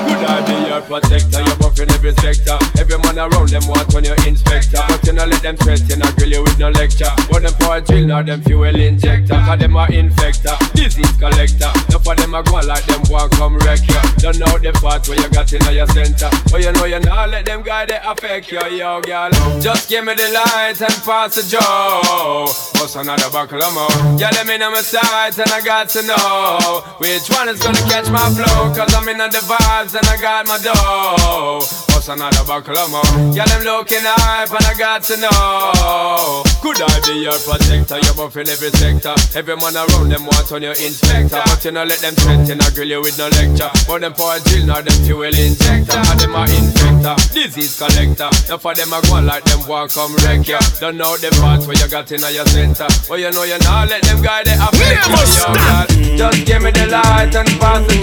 Could 0.08 0.24
I 0.24 0.39
be 0.48 0.70
your 0.70 0.82
protector, 0.82 1.42
you're 1.42 1.60
buffing 1.60 1.92
every 1.94 2.13
sector. 2.24 2.58
Every 2.80 2.98
man 3.15 3.32
around 3.32 3.50
them 3.50 3.65
want 3.67 3.93
on 3.95 4.04
your 4.04 4.15
inspector. 4.26 4.82
But 4.88 5.06
you 5.06 5.13
know 5.13 5.26
let 5.26 5.41
them 5.41 5.58
threaten 5.58 6.02
and 6.02 6.15
grill 6.15 6.30
you 6.30 6.43
with 6.43 6.60
no 6.60 6.69
lecture. 6.69 7.10
But 7.30 7.43
them 7.43 7.54
for 7.60 7.78
a 7.78 7.82
drill, 7.82 8.08
now 8.08 8.22
them 8.22 8.41
fuel 8.41 8.76
injector. 8.76 9.36
Cause 9.45 9.60
them 9.60 9.76
are 9.76 9.88
infector, 9.88 10.58
disease 10.74 11.12
collector. 11.17 11.72
Enough 11.89 12.08
of 12.08 12.17
them 12.17 12.36
are 12.36 12.43
go 12.43 12.60
like 12.62 12.86
them 12.86 13.02
want 13.10 13.32
come 13.34 13.58
wreck 13.60 13.82
you. 13.88 14.02
Don't 14.17 14.39
know 14.39 14.58
the 14.58 14.72
part 14.82 15.08
where 15.08 15.19
you 15.19 15.30
got 15.30 15.52
in 15.52 15.62
your 15.74 15.88
center. 15.88 16.30
But 16.52 16.62
you 16.63 16.72
know 16.72 16.86
you 16.86 17.00
not 17.00 17.30
let 17.30 17.45
them 17.45 17.62
guy 17.63 17.86
they 17.86 18.00
affect 18.04 18.52
you, 18.52 18.63
yo 18.69 19.02
girl. 19.02 19.32
Just 19.62 19.89
give 19.89 20.06
me 20.06 20.13
the 20.15 20.30
light 20.32 20.82
and 20.82 20.98
pass 21.04 21.36
the 21.36 21.43
jaw. 21.43 22.45
Bust 22.74 22.95
another 22.95 23.30
buckle 23.32 23.62
of 23.62 23.74
more. 23.74 24.19
Yeah, 24.19 24.30
let 24.32 24.48
me 24.48 24.58
know 24.58 24.72
my 24.72 24.82
sight 24.82 25.38
and 25.39 25.52
I 25.52 25.62
got 25.62 25.89
to 25.89 26.02
know 26.04 26.84
which 26.98 27.30
one 27.30 27.50
is 27.50 27.60
gonna 27.60 27.80
catch 27.89 28.10
my 28.10 28.30
flow. 28.32 28.74
Cause 28.74 28.93
I'm 28.93 29.08
in 29.10 29.17
the 29.17 29.43
vibes 29.50 29.95
and 29.95 30.06
I 30.08 30.17
got 30.22 30.48
my 30.48 30.58
dough. 30.60 31.60
Bust 31.88 32.10
another 32.10 32.45
buckle 32.45 32.78
of 32.78 32.91
more 32.91 32.99
them 33.04 33.64
looking 33.64 34.04
hype 34.04 34.52
and 34.52 34.66
I 34.66 34.74
got 34.78 35.04
to 35.10 35.16
know. 35.18 36.44
Could 36.62 36.82
I 36.82 36.96
be 37.06 37.24
your 37.24 37.38
protector? 37.40 38.00
You're 38.00 38.16
buff 38.16 38.36
in 38.38 38.48
every 38.50 38.72
sector. 38.72 39.16
Every 39.36 39.56
man 39.56 39.76
around 39.76 40.10
them 40.10 40.26
want 40.26 40.52
on 40.52 40.62
your 40.62 40.76
inspector. 40.76 41.42
But 41.46 41.64
you 41.66 41.72
know 41.72 41.84
let 41.84 42.00
them 42.00 42.16
threaten, 42.16 42.62
I 42.62 42.70
grill 42.72 42.90
you 42.90 43.02
with 43.02 43.18
no 43.18 43.28
lecture. 43.40 43.70
But 43.88 44.02
them 44.02 44.14
for 44.14 44.36
a 44.36 44.40
drill, 44.40 44.66
now 44.66 44.82
them 44.82 44.98
fuel 45.04 45.30
injector. 45.30 45.98
And 45.98 46.20
them 46.20 46.36
a 46.36 46.46
infector, 46.48 47.16
disease 47.34 47.78
collector. 47.78 48.30
Now 48.50 48.58
for 48.58 48.74
them 48.74 48.94
a 48.94 49.00
go 49.08 49.20
like 49.22 49.44
them 49.46 49.68
want 49.68 49.92
come 49.92 50.16
wreck 50.24 50.48
ya. 50.48 50.60
Don't 50.80 50.98
know 50.98 51.18
the 51.18 51.32
parts 51.40 51.68
where 51.68 51.78
you 51.78 51.88
got 51.88 52.12
in 52.12 52.22
your 52.34 52.46
center. 52.48 52.88
But 53.08 53.20
you 53.20 53.32
know 53.32 53.44
you 53.44 53.60
not 53.64 53.90
let 53.90 54.04
them 54.04 54.22
guide 54.22 54.46
the 54.48 54.56
affect 54.56 55.08
you. 55.08 55.30
Yo, 55.30 55.46
God, 55.54 55.88
Just 56.18 56.46
give 56.46 56.62
me 56.62 56.72
the 56.72 56.88
light 56.88 57.36
and 57.36 57.50
pass 57.60 57.86
the. 57.88 58.00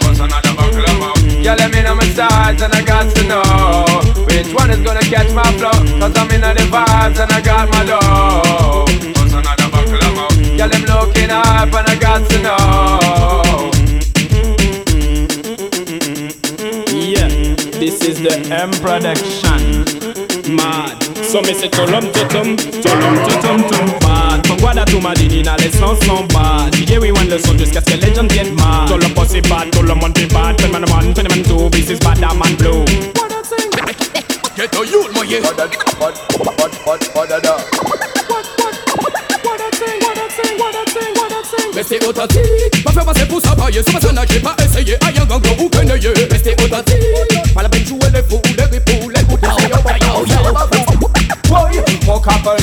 Bust 0.00 0.20
another 0.20 0.54
buckle 0.54 1.17
Yeah, 1.40 1.54
let 1.54 1.72
me 1.72 1.82
know 1.82 1.94
my 1.94 2.08
sides 2.10 2.62
and 2.62 2.72
I 2.72 2.82
got 2.82 3.14
to 3.14 3.22
know 3.28 4.24
Which 4.26 4.52
one 4.52 4.70
is 4.70 4.80
gonna 4.80 5.00
catch 5.00 5.32
my 5.32 5.44
flow. 5.58 5.70
Cause 6.00 6.16
I'm 6.16 6.30
in 6.30 6.40
the 6.40 6.66
vibes 6.70 7.18
and 7.18 7.32
I 7.32 7.40
got 7.40 7.68
my 7.70 7.84
dough. 7.84 8.84
Bust 9.14 9.34
another 9.34 9.70
buckle 9.70 10.02
of 10.06 10.14
more 10.16 10.32
Yeah, 10.56 10.66
them 10.68 10.82
looking 10.82 11.30
up 11.30 11.72
and 11.72 11.88
I 11.88 11.96
got 11.98 12.28
to 12.30 12.38
know. 12.42 13.70
Yeah, 16.92 17.28
this 17.78 18.02
is 18.02 18.20
the 18.20 18.34
M 18.50 18.70
production. 18.72 19.67
So 21.28 21.42
me 21.42 21.52
say 21.52 21.68
tolom 21.68 22.10
totom, 22.10 22.56
tolom 22.56 23.16
totom 23.28 23.60
tom 23.68 23.86
bad. 24.00 24.46
From 24.46 24.56
Guada 24.56 24.86
to 24.86 24.98
Madinina, 24.98 25.56
les 25.58 25.70
sons 25.70 26.00
sont 26.06 26.24
bad. 26.32 26.72
DJ 26.72 26.98
we 26.98 27.12
want 27.12 27.28
le 27.28 27.38
son 27.38 27.58
jusqu'à 27.58 27.80
ce 27.80 27.92
que 27.92 28.06
les 28.06 28.14
gens 28.14 28.26
viennent 28.28 28.54
mad. 28.54 28.88
Le 28.90 29.12
posse 29.12 29.34
est 29.34 29.46
bad, 29.46 29.70
tout 29.70 29.82
le 29.82 29.94
monde 29.94 30.16
est 30.18 30.32
bad. 30.32 30.56
Tell 30.56 30.72
man 30.72 30.84
one, 30.90 31.12
tell 31.12 31.28
man 31.28 31.42
two, 31.42 31.68
this 31.68 31.90
is 31.90 31.98
bad, 31.98 32.16
that 32.16 32.34
man 32.34 32.56
blue. 32.56 32.82
Get 34.56 34.74
a 34.74 34.86
youth, 34.86 35.12
my 35.14 35.22
yeah. 35.28 35.40
Restez 41.74 42.04
authentique, 42.04 42.84
pas 42.84 42.92
faire 42.92 43.04
passer 43.04 43.26
pour 43.26 43.40
ça 43.40 43.54
pailler 43.54 43.82
Sur 43.84 43.92
ma 43.92 44.00
scène, 44.00 44.20
j'ai 44.32 44.40
pas 44.40 44.56
essayé, 44.64 44.96
aïe 45.06 45.14
un 45.20 45.26
gang 45.26 45.42
ou 45.60 45.68
qu'un 45.68 45.88
œil 45.88 46.08
Restez 46.28 46.54
authentique, 46.54 46.96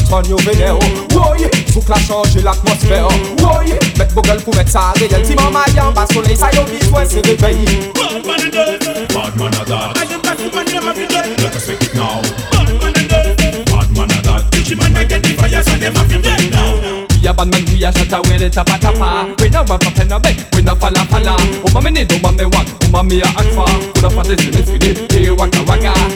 Fan 0.09 0.23
yo 0.29 0.37
veneyo 0.37 0.79
Woye, 1.15 1.49
souk 1.73 1.89
la 1.89 1.97
chanje 1.97 2.43
l'atmosfèr 2.43 3.07
Woye, 3.41 3.77
met 3.97 4.13
bogel 4.13 4.41
pou 4.43 4.53
met 4.55 4.69
sa 4.69 4.91
reyel 4.99 5.23
Ti 5.25 5.35
man 5.35 5.51
mayan, 5.53 5.91
ba 5.95 6.05
soley 6.13 6.37
sa 6.37 6.51
yo 6.53 6.63
biswen 6.69 7.07
se 7.09 7.23
revey 7.25 7.65
Bad 7.93 8.25
man 8.25 8.45
a 8.45 8.51
dead, 8.51 8.85
bad 9.13 9.35
man 9.35 9.53
a 9.53 9.65
that. 9.65 9.97
I 9.97 10.13
am 10.13 10.21
back 10.21 10.37
to 10.37 10.49
my 10.53 10.63
name 10.63 10.87
every 10.87 11.07
day 11.07 11.35
Let 11.41 11.55
us 11.55 11.67
make 11.67 11.81
it 11.81 11.95
now. 11.95 12.21
Bad 12.51 12.69
man 12.77 12.93
a 12.93 13.07
dead, 13.07 13.65
bad 13.65 13.89
man 13.97 14.11
a 14.13 14.21
that. 14.21 14.55
Each 14.55 14.77
man 14.77 14.95
a 14.95 15.05
get 15.05 15.23
the 15.23 15.33
fire 15.33 15.63
so 15.63 15.75
them 15.75 15.95
have 15.95 16.09
to 16.09 16.21
dead 16.21 16.51
now. 16.51 17.05
A 17.25 17.33
bad 17.33 17.49
man, 17.49 17.65
we 17.73 17.83
a 17.83 17.91
shatter 17.91 18.21
when 18.29 18.43
it's 18.43 18.55
tapa 18.55 18.77
tapa 18.77 19.33
We 19.41 19.49
na 19.49 19.65
rap 19.65 19.81
up 19.81 19.97
in 19.97 20.11
a 20.11 20.19
bed, 20.19 20.45
we 20.53 20.61
na 20.61 20.75
falla 20.75 21.01
falla. 21.09 21.35
Oh, 21.65 21.69
oma 21.73 21.81
me 21.81 21.89
need, 21.89 22.13
oma 22.13 22.31
me 22.31 22.45
want, 22.45 22.69
oma 22.85 23.03
me 23.03 23.21
a 23.21 23.25
act 23.25 23.49
for 23.57 23.65
Kuna 23.97 24.09
fatis, 24.13 24.53
let's 24.53 24.69
get 24.69 24.83
it, 24.85 25.11
hey 25.11 25.31
waka 25.31 25.63
waka. 25.65 26.14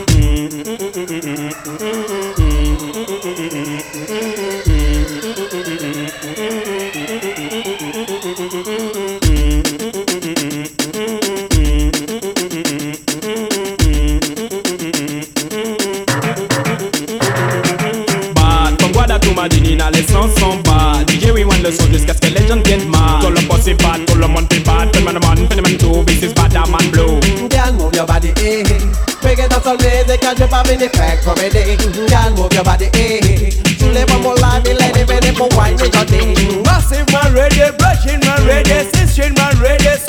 dance 29.50 29.66
all 29.66 29.78
day. 29.78 30.04
They 30.04 30.18
can't 30.18 30.38
jump 30.38 30.54
up 30.54 30.68
in 30.70 30.80
the 30.80 30.90
back 30.90 31.24
for 31.24 31.34
a 31.34 31.50
day. 31.50 31.76
Can 31.76 32.34
move 32.36 32.54
your 32.54 32.64
body, 32.64 32.90
eh? 32.94 33.50
To 33.80 33.86
live 33.92 34.12
on 34.12 34.22
more 34.22 34.36
life, 34.36 34.64
me 34.64 34.74
let 34.74 34.96
it, 34.96 35.08
me 35.10 35.16
let 35.20 35.26
it, 35.26 35.56
wine 35.56 35.74
in 35.74 35.92
your 35.92 36.06
day. 36.06 36.62
Massive 36.64 37.08
man 37.12 37.34
ready, 37.34 37.60
brushing 37.78 38.20
my 38.22 38.38
ready, 38.46 38.86
sister 38.94 39.34
my 39.36 39.52
ready. 39.62 40.09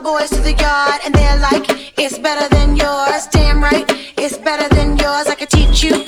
Boys 0.00 0.30
to 0.30 0.40
the 0.40 0.52
yard, 0.52 1.00
and 1.04 1.14
they're 1.14 1.38
like, 1.38 1.64
it's 1.98 2.18
better 2.18 2.48
than 2.54 2.76
yours. 2.76 3.26
Damn 3.30 3.62
right, 3.62 3.84
it's 4.18 4.36
better 4.38 4.68
than 4.74 4.96
yours. 4.96 5.26
I 5.26 5.34
could 5.34 5.50
teach 5.50 5.82
you, 5.82 6.04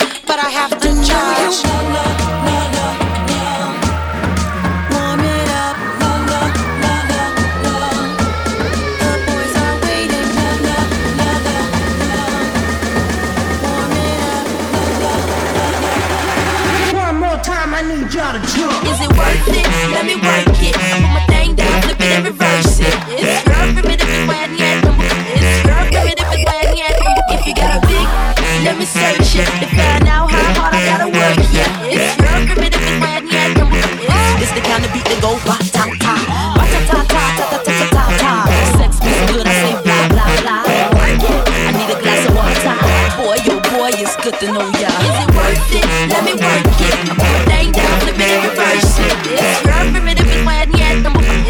to 44.39 44.47
know 44.53 44.71
ya. 44.79 44.87
Is 44.87 45.17
it 45.19 45.29
worth 45.35 45.75
it? 45.75 45.85
Let 46.07 46.23
me 46.23 46.33
work 46.39 46.63
it. 46.79 46.95
I 46.95 47.11
put 47.11 47.17
my 47.19 47.39
thing 47.51 47.71
down, 47.75 47.99
flip 47.99 48.15
it 48.15 48.21
and 48.23 48.43
reverse 48.47 48.95
it. 49.03 49.11
It's 49.35 49.59
your 49.67 49.83
primitive 49.91 50.31
when 50.47 50.71
yet. 50.79 50.95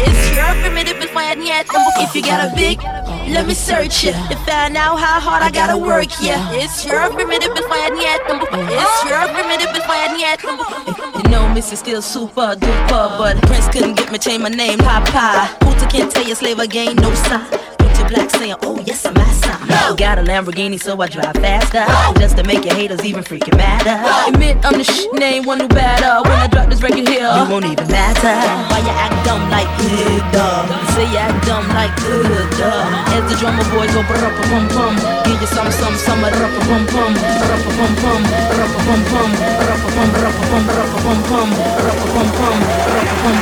It's 0.06 0.24
your 0.34 0.50
primitive 0.58 1.14
when 1.14 1.42
yet. 1.42 1.66
If 2.02 2.14
you 2.16 2.22
got 2.22 2.50
a 2.50 2.54
big, 2.56 2.82
let 3.30 3.46
me 3.46 3.54
search 3.54 4.04
it 4.04 4.14
to 4.30 4.36
find 4.42 4.76
out 4.76 4.96
how 4.96 5.20
hard 5.20 5.42
I 5.42 5.50
gotta 5.50 5.78
work. 5.78 6.10
Yeah, 6.20 6.42
it's 6.50 6.84
your 6.84 7.10
primitive 7.14 7.54
when 7.54 7.96
yet. 7.96 8.20
It's 8.26 8.98
your 9.06 9.22
primitive 9.38 9.70
when 9.86 10.18
yet. 10.18 10.42
You 10.42 11.30
know, 11.30 11.46
Missy 11.54 11.76
still 11.76 12.02
super 12.02 12.56
duper, 12.58 13.06
but 13.18 13.40
Prince 13.46 13.68
couldn't 13.68 13.94
get 13.94 14.10
me 14.10 14.18
change 14.18 14.42
my 14.42 14.48
name. 14.48 14.78
Papa, 14.78 15.46
Hooter 15.62 15.86
can't 15.86 16.10
tell 16.10 16.26
you 16.26 16.34
slave 16.34 16.58
again, 16.58 16.96
no 16.96 17.14
sign. 17.14 17.59
Picture 18.00 18.14
black 18.16 18.30
saying, 18.30 18.56
oh 18.62 18.80
yes, 18.86 19.04
I'm 19.04 19.12
massa. 19.14 19.52
Got 19.96 20.18
a 20.18 20.22
Lamborghini, 20.22 20.80
so 20.80 20.98
I 21.00 21.08
drive 21.08 21.36
faster. 21.36 21.84
Just 22.18 22.36
to 22.36 22.44
make 22.44 22.64
your 22.64 22.74
haters 22.74 23.04
even 23.04 23.22
freaking 23.22 23.56
madder. 23.56 24.00
Admit 24.28 24.64
I'm 24.64 24.78
the 24.78 24.84
shit, 24.84 25.12
name 25.12 25.44
one 25.44 25.60
who 25.60 25.68
better. 25.68 26.22
When 26.24 26.38
I 26.38 26.46
drop 26.46 26.70
this 26.70 26.80
record 26.80 27.04
here, 27.08 27.28
you 27.28 27.44
won't 27.50 27.66
even 27.66 27.88
matter. 27.88 28.36
Why 28.72 28.80
you 28.80 28.94
act 28.96 29.20
dumb 29.26 29.44
like 29.52 29.68
uh, 29.68 30.32
duh? 30.32 30.64
Say 30.96 31.12
you 31.12 31.18
act 31.18 31.44
dumb 31.44 31.68
like 31.76 31.92
uh, 32.00 32.24
duh. 32.56 33.12
As 33.20 33.24
the 33.28 33.36
drummer 33.36 33.64
boy 33.68 33.86
go 33.92 34.00
brr 34.08 34.32
pum 34.48 34.64
pum, 34.72 34.94
give 35.28 35.40
you 35.40 35.50
some 35.52 35.70
some 35.70 35.96
some 36.00 36.24
rup 36.24 36.54
pum 36.64 36.86
pum, 36.88 37.12
rup 37.12 37.64
pum 37.68 37.92
pum, 38.00 38.22
rup 38.56 38.72
pum 38.80 39.00
pum, 39.12 39.30
rup 39.68 39.82
pum 39.92 40.08
rup 40.24 40.36
pum 40.48 40.64
rup 40.72 40.88
pum 41.04 41.20
pum, 41.28 41.48
rup 41.84 42.00
pum 42.16 42.28
pum, 42.32 42.56
rup 42.96 43.12
pum 43.20 43.36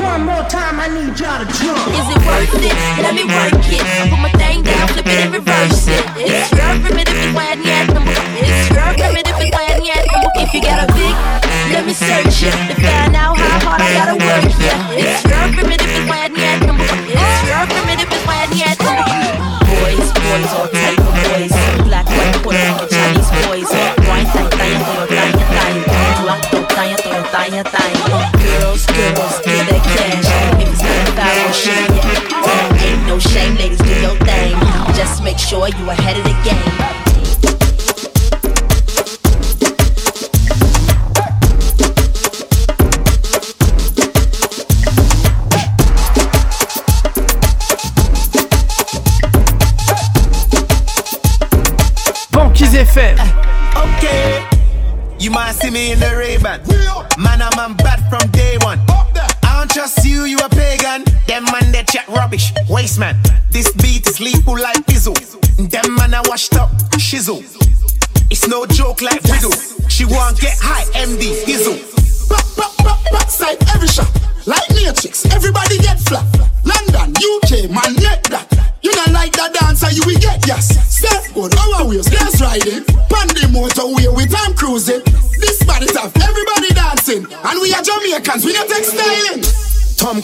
pum. 0.00 0.09
One 0.20 0.36
more 0.36 0.48
time, 0.52 0.76
I 0.76 0.84
need 0.84 1.16
y'all 1.16 1.40
to 1.40 1.48
jump. 1.48 1.80
Is 1.96 2.08
it 2.12 2.20
worth 2.28 2.52
it? 2.52 2.76
Let 3.00 3.16
me 3.16 3.24
work 3.24 3.56
it. 3.56 3.80
Put 4.12 4.20
my 4.20 4.28
thing 4.36 4.60
down, 4.60 4.84
flip 4.92 5.08
it 5.08 5.16
and 5.16 5.32
reverse 5.32 5.88
it. 5.88 6.04
It's 6.20 6.52
your 6.52 6.76
primitive, 6.84 7.16
it's 7.16 7.32
why 7.32 7.48
I 7.48 7.56
need 7.56 7.88
It's 8.44 8.68
your 8.68 8.84
primitive, 9.00 9.40
it's 9.40 9.48
why 9.48 9.64
I 9.72 9.80
need 9.80 9.96
If 10.44 10.52
you 10.52 10.60
got 10.60 10.84
a 10.84 10.92
big, 10.92 11.16
let 11.72 11.88
me 11.88 11.96
search 11.96 12.44
it 12.44 12.52
to 12.52 12.76
find 12.84 13.16
out 13.16 13.32
how 13.32 13.64
hard 13.64 13.80
I 13.80 13.88
gotta 13.96 14.20
work 14.20 14.44
it. 14.44 15.08
It's 15.08 15.24
your 15.24 15.40
primitive, 15.56 15.88
it's 15.88 16.04
why 16.04 16.20
I 16.20 16.28
need 16.28 16.68
It's 16.68 17.40
your 17.48 17.64
primitive, 17.64 18.12
it's 18.12 18.24
why 18.28 18.44
I 18.44 18.52
need 18.52 18.76
Boys, 18.76 20.04
boys, 20.20 20.52
all 20.52 20.79
Just 35.10 35.24
make 35.24 35.38
sure 35.38 35.66
you 35.66 35.90
are 35.90 35.90
ahead 35.90 36.16
of 36.18 36.22
the 36.22 36.30
game. 36.48 36.99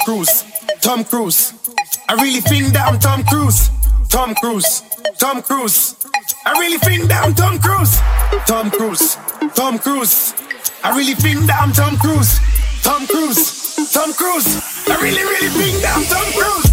Cruise, 0.07 0.45
Tom 0.83 1.03
Cruise. 1.03 1.53
I 2.09 2.14
really 2.14 2.40
think 2.40 2.73
that 2.75 2.87
I'm 2.87 2.97
Tom 3.01 3.25
Cruise. 3.25 3.71
Tom 4.09 4.37
Cruise, 4.37 4.83
Tom 5.19 5.42
Cruise. 5.42 5.97
I 6.47 6.53
really 6.53 6.79
think 6.79 7.09
that 7.09 7.25
I'm 7.25 7.35
Tom 7.35 7.59
Cruise. 7.59 7.99
Tom 8.47 8.71
Cruise, 8.71 9.16
Tom 9.57 9.81
Cruise. 9.81 10.33
I 10.85 10.97
really 10.97 11.14
think 11.14 11.40
that 11.49 11.59
I'm 11.61 11.73
Tom 11.73 11.97
Cruise. 11.99 12.38
Tom 12.85 13.05
Cruise, 13.09 13.90
Tom 13.92 14.12
Cruise. 14.12 14.62
I 14.87 14.95
really, 15.03 15.25
really 15.25 15.51
think 15.59 15.83
that 15.83 15.97
I'm 15.99 16.05
Tom 16.07 16.27
Cruise. 16.38 16.65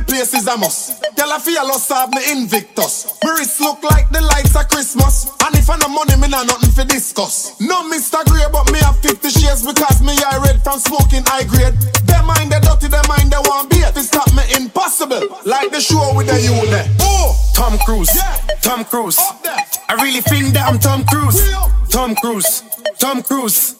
The 0.00 0.12
place 0.12 0.34
is 0.34 0.46
a 0.46 0.56
must. 0.56 1.02
Girl, 1.16 1.32
I 1.32 1.38
feel 1.38 1.62
lost 1.66 1.88
have 1.92 2.10
me 2.10 2.20
Invictus. 2.32 3.18
My 3.22 3.32
wrist 3.32 3.60
look 3.60 3.82
like 3.82 4.08
the 4.10 4.20
lights 4.20 4.56
of 4.56 4.68
Christmas. 4.68 5.30
And 5.44 5.54
if 5.56 5.68
I 5.68 5.76
no 5.76 5.88
money, 5.88 6.16
me 6.16 6.28
nah 6.28 6.44
nothing 6.44 6.70
for 6.70 6.84
discuss. 6.84 7.60
No 7.60 7.84
Mr. 7.90 8.24
Grey, 8.24 8.44
but 8.52 8.70
me 8.72 8.78
have 8.80 8.98
50 9.00 9.28
shares 9.28 9.64
because 9.64 10.00
me 10.02 10.16
I 10.16 10.38
red 10.38 10.62
from 10.62 10.78
smoking 10.78 11.24
high 11.24 11.44
grade. 11.44 11.74
Them 12.08 12.26
mind 12.26 12.52
they 12.52 12.60
dirty, 12.60 12.88
them 12.88 13.04
mind 13.08 13.30
they 13.30 13.42
want 13.44 13.70
beer. 13.70 13.90
To 13.92 14.00
stop 14.00 14.28
me 14.32 14.42
impossible. 14.56 15.20
Like 15.44 15.70
the 15.70 15.80
show 15.80 16.14
with 16.16 16.26
the 16.28 16.40
you 16.40 16.56
there. 16.70 16.88
Oh, 17.00 17.36
Tom 17.54 17.78
Cruise, 17.84 18.12
Tom 18.62 18.84
Cruise. 18.84 19.18
I 19.88 19.94
really 20.00 20.20
think 20.20 20.54
that 20.54 20.68
I'm 20.68 20.78
Tom 20.78 21.04
Cruise. 21.04 21.40
Tom 21.88 22.14
Cruise, 22.16 22.62
Tom 22.98 23.22
Cruise. 23.22 23.76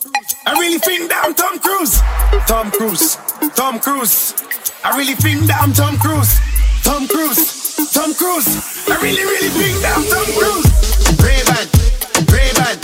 I 0.46 0.52
really 0.52 0.78
think 0.78 1.08
that 1.10 1.24
I'm 1.24 1.34
Tom 1.34 1.58
Cruise. 1.58 2.00
Tom 2.46 2.70
Cruise, 2.70 3.16
Tom 3.54 3.78
Cruise. 3.78 4.49
I 4.82 4.96
really 4.96 5.14
think 5.14 5.44
that 5.44 5.60
I'm 5.60 5.72
Tom 5.72 5.98
Cruise. 5.98 6.40
Tom 6.80 7.04
Cruise, 7.04 7.76
Tom 7.92 8.14
Cruise. 8.14 8.48
I 8.88 8.96
really, 9.04 9.20
really 9.20 9.52
think 9.52 9.76
that 9.84 9.92
I'm 9.92 10.04
Tom 10.08 10.24
Cruise. 10.32 10.68
Ray-Ban, 11.20 11.66
Ray-Ban. 12.32 12.76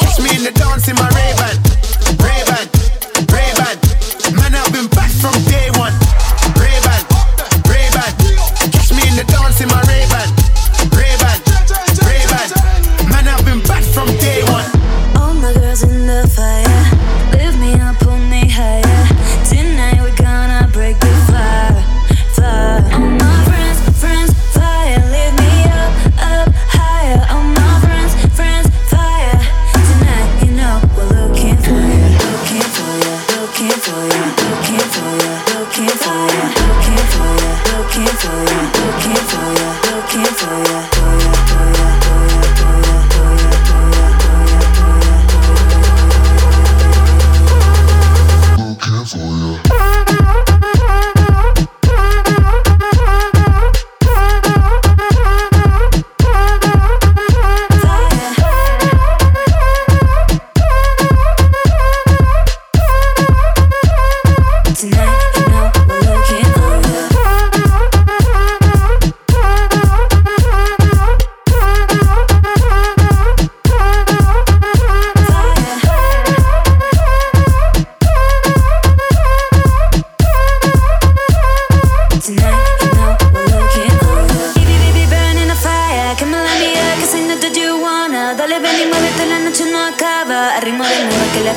Watch 0.00 0.16
me 0.24 0.30
in 0.40 0.42
the 0.48 0.54
dance 0.56 0.88
in 0.88 0.96
my 0.96 1.04
Ray-Ban. 1.12 1.56
Ray-Ban, 2.16 2.64
Ray-Ban. 3.28 3.76
Man, 4.40 4.56
I've 4.56 4.72
been 4.72 4.88
back 4.96 5.12
from 5.20 5.36
day 5.44 5.68
one. 5.76 5.92
Ray-Ban, 6.56 7.02
Ray-Ban. 7.68 8.12
Catch 8.72 8.96
me 8.96 9.04
in 9.04 9.16
the 9.20 9.26
dance 9.28 9.60
in 9.60 9.68
my 9.68 9.73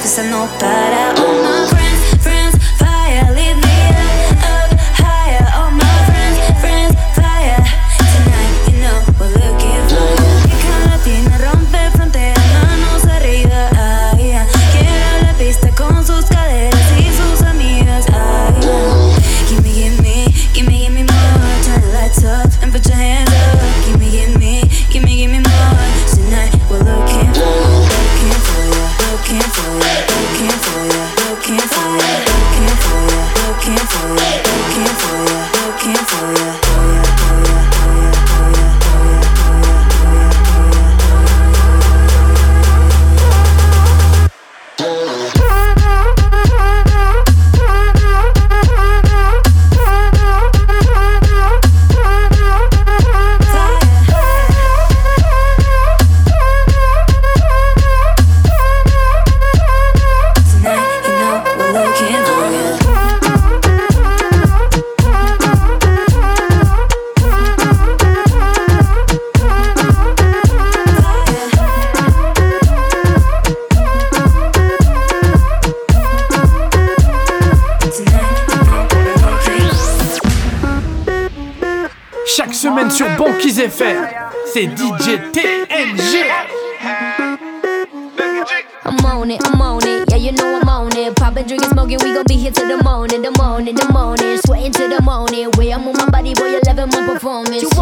cause 0.07 0.19
I 0.19 0.29
know 0.29 0.47
better 0.57 0.59
tá. 0.59 0.76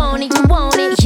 Want 0.06 0.24
it, 0.24 0.38
you 0.38 0.44
want 0.44 0.76
it, 0.78 1.05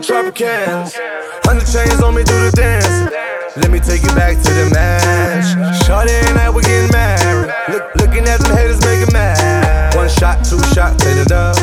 a 0.00 0.02
topic 0.02 0.40
in 0.40 0.46
the 0.46 0.90
Tropicans. 0.90 0.96
Hundred 1.44 1.66
chains 1.66 2.00
on 2.02 2.14
me, 2.14 2.24
do 2.24 2.36
the 2.44 2.52
dance. 2.52 3.12
Let 3.56 3.70
me 3.70 3.80
take 3.80 4.02
you 4.02 4.12
back 4.14 4.36
to 4.36 4.52
the 4.52 4.70
match. 4.72 5.84
Shorty 5.84 6.12
and 6.12 6.38
I, 6.38 6.50
we 6.50 6.62
getting 6.62 6.90
married. 6.92 7.52
Look, 7.68 7.94
looking 7.96 8.24
at 8.28 8.40
them 8.40 8.56
haters, 8.56 8.80
making 8.80 9.12
mad. 9.12 9.94
One 9.96 10.08
shot, 10.08 10.44
two 10.44 10.62
shot, 10.72 11.00
hit 11.02 11.26
it 11.26 11.32
up. 11.32 11.56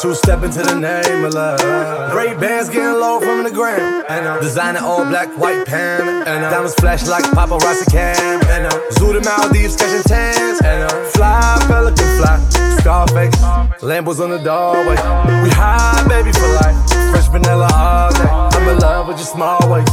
Two 0.00 0.14
step 0.14 0.42
into 0.42 0.62
the 0.62 0.74
name 0.74 1.24
of 1.24 1.34
love. 1.34 2.10
Great 2.10 2.38
bands 2.38 2.68
getting 2.68 2.98
low 3.00 3.20
from 3.20 3.44
the 3.44 3.50
ground. 3.50 4.04
And 4.08 4.26
uh, 4.26 4.40
designing 4.40 4.82
all 4.82 5.04
black, 5.04 5.28
white 5.38 5.66
pan. 5.66 6.26
And 6.26 6.44
uh, 6.44 6.50
diamonds 6.50 6.74
flash 6.74 7.06
like 7.06 7.24
paparazzi 7.24 7.90
cam. 7.90 8.40
And 8.48 8.66
uh, 8.66 8.90
zoo 8.92 9.20
Maldives, 9.20 9.76
catching 9.76 10.02
tans. 10.02 10.60
And 10.62 10.82
uh, 10.84 11.04
fly, 11.10 11.64
pelican 11.66 12.06
fly. 12.18 12.38
Scarface, 12.78 13.34
Lambos 13.82 14.20
on 14.20 14.30
the 14.30 14.38
doorway. 14.38 14.96
We 15.42 15.50
high, 15.50 16.06
baby, 16.08 16.32
for 16.32 16.46
life. 16.62 16.87
Fresh 17.28 17.42
vanilla 17.42 17.68
all 17.72 18.12
day. 18.12 18.56
I'm 18.56 18.68
in 18.68 18.78
love 18.78 19.08
with 19.08 19.18
your 19.18 19.26
small 19.26 19.58
waist. 19.70 19.92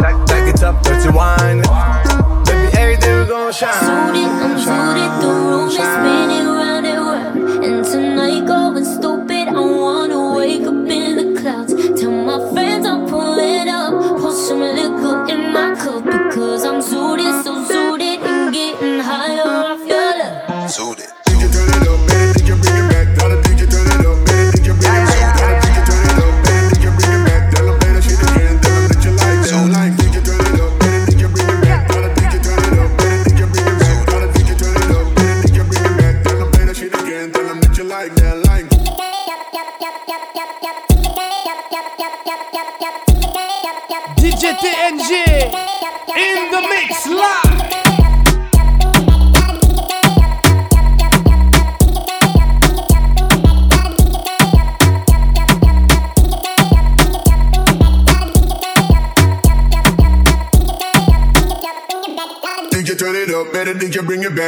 Back, 0.00 0.26
back 0.26 0.54
it 0.54 0.62
up, 0.62 0.82
dirty 0.82 1.08
wine. 1.08 1.62
Baby, 2.44 2.76
everything 2.78 3.20
we 3.20 3.26
gon' 3.26 3.52
shine. 3.52 3.72
Zooted, 3.72 4.26
I'm 4.42 4.56
zooted, 4.56 5.20
the 5.20 5.28
room 5.28 5.68
is 5.68 5.74
spinning 5.74 6.46
round 6.46 6.86
and 6.86 7.00
round. 7.00 7.64
And 7.64 7.84
tonight 7.84 8.46
going 8.46 8.65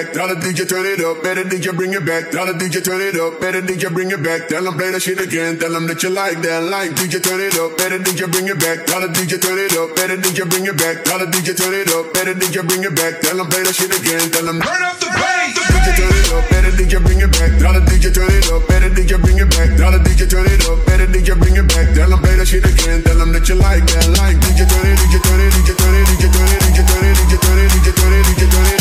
back. 0.09 0.15
Tell 0.17 0.29
the 0.29 0.41
DJ 0.41 0.69
turn 0.69 0.87
it 0.87 1.01
up, 1.05 1.23
better 1.23 1.45
DJ 1.45 1.75
bring 1.77 1.93
it 1.93 2.05
back. 2.05 2.31
Tell 2.31 2.47
the 2.47 2.53
DJ 2.53 2.85
turn 2.85 3.01
it 3.01 3.17
up, 3.17 3.41
better 3.41 3.61
DJ 3.61 3.93
bring 3.93 4.11
it 4.11 4.23
back. 4.23 4.49
Tell 4.49 4.65
them 4.65 4.75
play 4.75 4.91
that 4.91 5.03
shit 5.03 5.21
again. 5.21 5.59
Tell 5.59 5.73
them 5.73 5.87
that 5.87 6.03
you 6.03 6.11
like 6.11 6.41
that 6.43 6.65
line. 6.65 6.95
DJ 6.95 7.23
turn 7.23 7.41
it 7.41 7.57
up, 7.59 7.77
better 7.77 7.99
DJ 7.99 8.31
bring 8.31 8.49
it 8.49 8.59
back. 8.59 8.87
Tell 8.87 9.01
the 9.01 9.09
DJ 9.09 9.41
turn 9.41 9.59
it 9.59 9.73
up, 9.77 9.95
better 9.97 10.17
DJ 10.17 10.49
bring 10.49 10.65
it 10.65 10.77
back. 10.77 11.05
Tell 11.05 11.19
the 11.19 11.27
DJ 11.29 11.57
turn 11.57 11.75
it 11.75 11.89
up, 11.93 12.13
better 12.15 12.35
DJ 12.35 12.65
bring 12.65 12.85
it 12.85 12.95
back. 12.97 13.21
Tell 13.21 13.37
them 13.37 13.49
play 13.49 13.63
that 13.63 13.75
shit 13.75 13.93
again. 13.93 14.25
Tell 14.33 14.47
them 14.47 14.61
turn 14.61 14.83
up 14.83 14.97
the 14.99 15.09
bass. 15.13 15.57
DJ 15.69 15.89
turn 15.97 16.13
it 16.13 16.29
up, 16.33 16.45
better 16.49 16.73
DJ 16.73 16.95
bring 17.05 17.21
it 17.21 17.33
back. 17.33 17.53
Tell 17.59 17.73
the 17.73 17.83
DJ 17.85 18.07
turn 18.15 18.33
it 18.33 18.49
up, 18.49 18.63
better 18.69 18.91
DJ 18.91 19.13
bring 19.21 19.39
it 19.39 19.51
back. 19.53 19.71
Tell 19.77 19.93
the 19.93 20.01
DJ 20.01 20.23
turn 20.29 20.47
it 20.49 20.63
up, 20.65 20.79
better 20.89 21.09
DJ 21.09 21.37
bring 21.37 21.57
it 21.57 21.69
back. 21.69 21.87
Tell 21.93 22.09
them 22.09 22.21
play 22.25 22.37
that 22.37 22.49
shit 22.49 22.65
again. 22.65 23.05
Tell 23.05 23.19
them 23.19 23.33
that 23.37 23.45
you 23.49 23.57
like 23.61 23.85
that 23.85 24.09
line. 24.17 24.41
DJ 24.41 24.65
turn 24.65 24.87
it, 24.89 24.97
DJ 24.97 25.21
turn 25.21 25.41
it, 25.41 25.53
DJ 25.53 25.71
turn 25.77 25.95
it, 25.95 26.05
DJ 26.09 26.27
turn 26.33 26.49
it, 26.49 26.61
DJ 26.65 26.81
turn 26.87 27.05
it, 27.05 27.15
DJ 27.19 27.35
turn 27.37 27.59
it, 27.61 27.69
DJ 27.77 27.89
turn 27.93 28.13
it, 28.13 28.25
DJ 28.25 28.47
turn 28.49 28.67
it, 28.73 28.78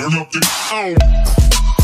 turn 0.00 0.14
up 0.14 0.30
the 0.30 0.40
sound. 0.44 1.79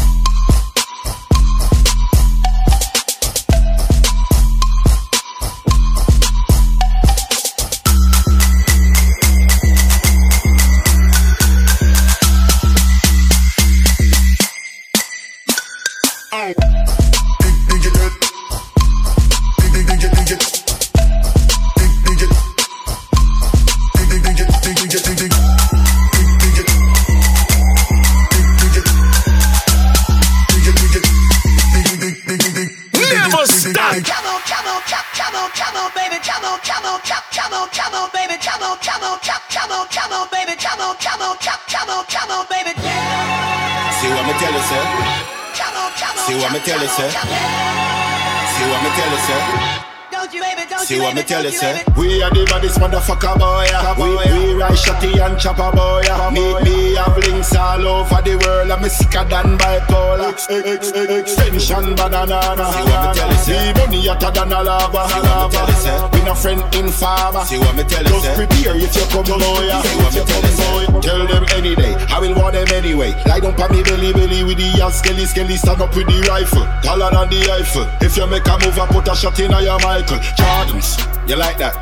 See 45.96 46.34
what 46.34 46.52
me 46.52 46.58
tell 46.60 46.78
you, 46.78 46.88
sir? 46.88 47.08
See 47.08 48.66
what 48.68 48.82
me 48.82 48.90
tell 48.90 49.10
you, 49.10 49.18
sir? 49.18 49.85
Don't 50.16 50.32
you, 50.32 50.40
baby, 50.40 50.62
don't 50.68 50.80
See 50.80 50.96
you, 50.96 51.02
what 51.02 51.14
me 51.14 51.22
tell 51.22 51.44
you, 51.44 51.50
you, 51.50 51.58
sir? 51.58 51.76
We 51.96 52.22
are 52.22 52.30
the 52.30 52.44
baddest 52.48 52.80
motherfucker 52.80 53.36
boy. 53.36 53.68
We, 54.00 54.16
we 54.16 54.54
ride 54.56 54.72
shotty 54.72 55.12
and 55.20 55.38
chopper 55.38 55.70
boy. 55.76 56.02
yeah. 56.04 56.30
Me, 56.32 56.40
me 56.64 56.94
have 56.96 57.16
links 57.18 57.54
all 57.54 57.86
over 57.86 58.22
the 58.24 58.34
world. 58.40 58.70
I'm 58.70 58.82
sicker 58.88 59.24
than 59.28 59.58
bipolar. 59.60 60.32
Ex, 60.32 60.48
ex, 60.50 60.92
ex, 60.92 61.36
extension 61.36 61.94
banana. 61.94 62.40
See 62.40 62.82
what 62.88 63.00
me 63.04 63.12
tell 63.12 63.30
you, 63.30 63.38
sir? 63.44 63.52
Me 63.60 63.72
money 63.76 64.06
hotter 64.08 64.30
than 64.32 64.52
a 64.52 64.62
lava. 64.64 65.04
See 65.06 65.20
what 65.20 65.36
me 65.36 65.52
tell 65.52 65.68
you, 65.68 65.78
sir? 65.84 66.08
We 66.12 66.20
no 66.24 66.34
friend 66.34 66.62
in 66.74 66.88
farmer. 66.88 67.44
See 67.44 67.58
what 67.60 67.76
me 67.76 67.84
tell 67.84 68.02
you, 68.02 68.16
Just 68.16 68.32
prepare 68.34 68.74
if 68.74 68.96
you 68.96 69.06
come 69.12 69.28
boy. 69.28 69.68
yeah. 69.68 69.82
See 69.84 69.96
what 70.00 70.12
me 70.16 70.22
tell 70.24 70.42
you, 70.42 70.54
sir? 70.56 71.00
Tell 71.04 71.22
them 71.28 71.44
any 71.52 71.76
day. 71.76 71.92
I 72.08 72.18
will 72.18 72.34
want 72.34 72.54
them 72.56 72.66
anyway. 72.72 73.12
Lie 73.28 73.40
down 73.40 73.54
pa 73.54 73.68
me 73.68 73.82
belly 73.84 74.12
belly 74.16 74.42
with 74.42 74.56
the 74.58 74.80
ass 74.82 74.98
skelly 75.04 75.26
skelly. 75.28 75.56
Stand 75.60 75.82
up 75.84 75.94
with 75.94 76.08
the 76.08 76.18
rifle. 76.26 76.64
Taller 76.82 77.10
than 77.12 77.28
the 77.30 77.40
Eiffel. 77.52 77.86
If 78.00 78.16
you 78.16 78.26
make 78.26 78.46
a 78.48 78.56
move, 78.64 78.78
I 78.78 78.86
put 78.88 79.06
a 79.08 79.14
shot 79.14 79.38
in 79.38 79.50
your 79.52 79.78
Michael. 80.06 80.22
Jordans, 80.38 81.02
you 81.28 81.34
like 81.34 81.58
that? 81.58 81.74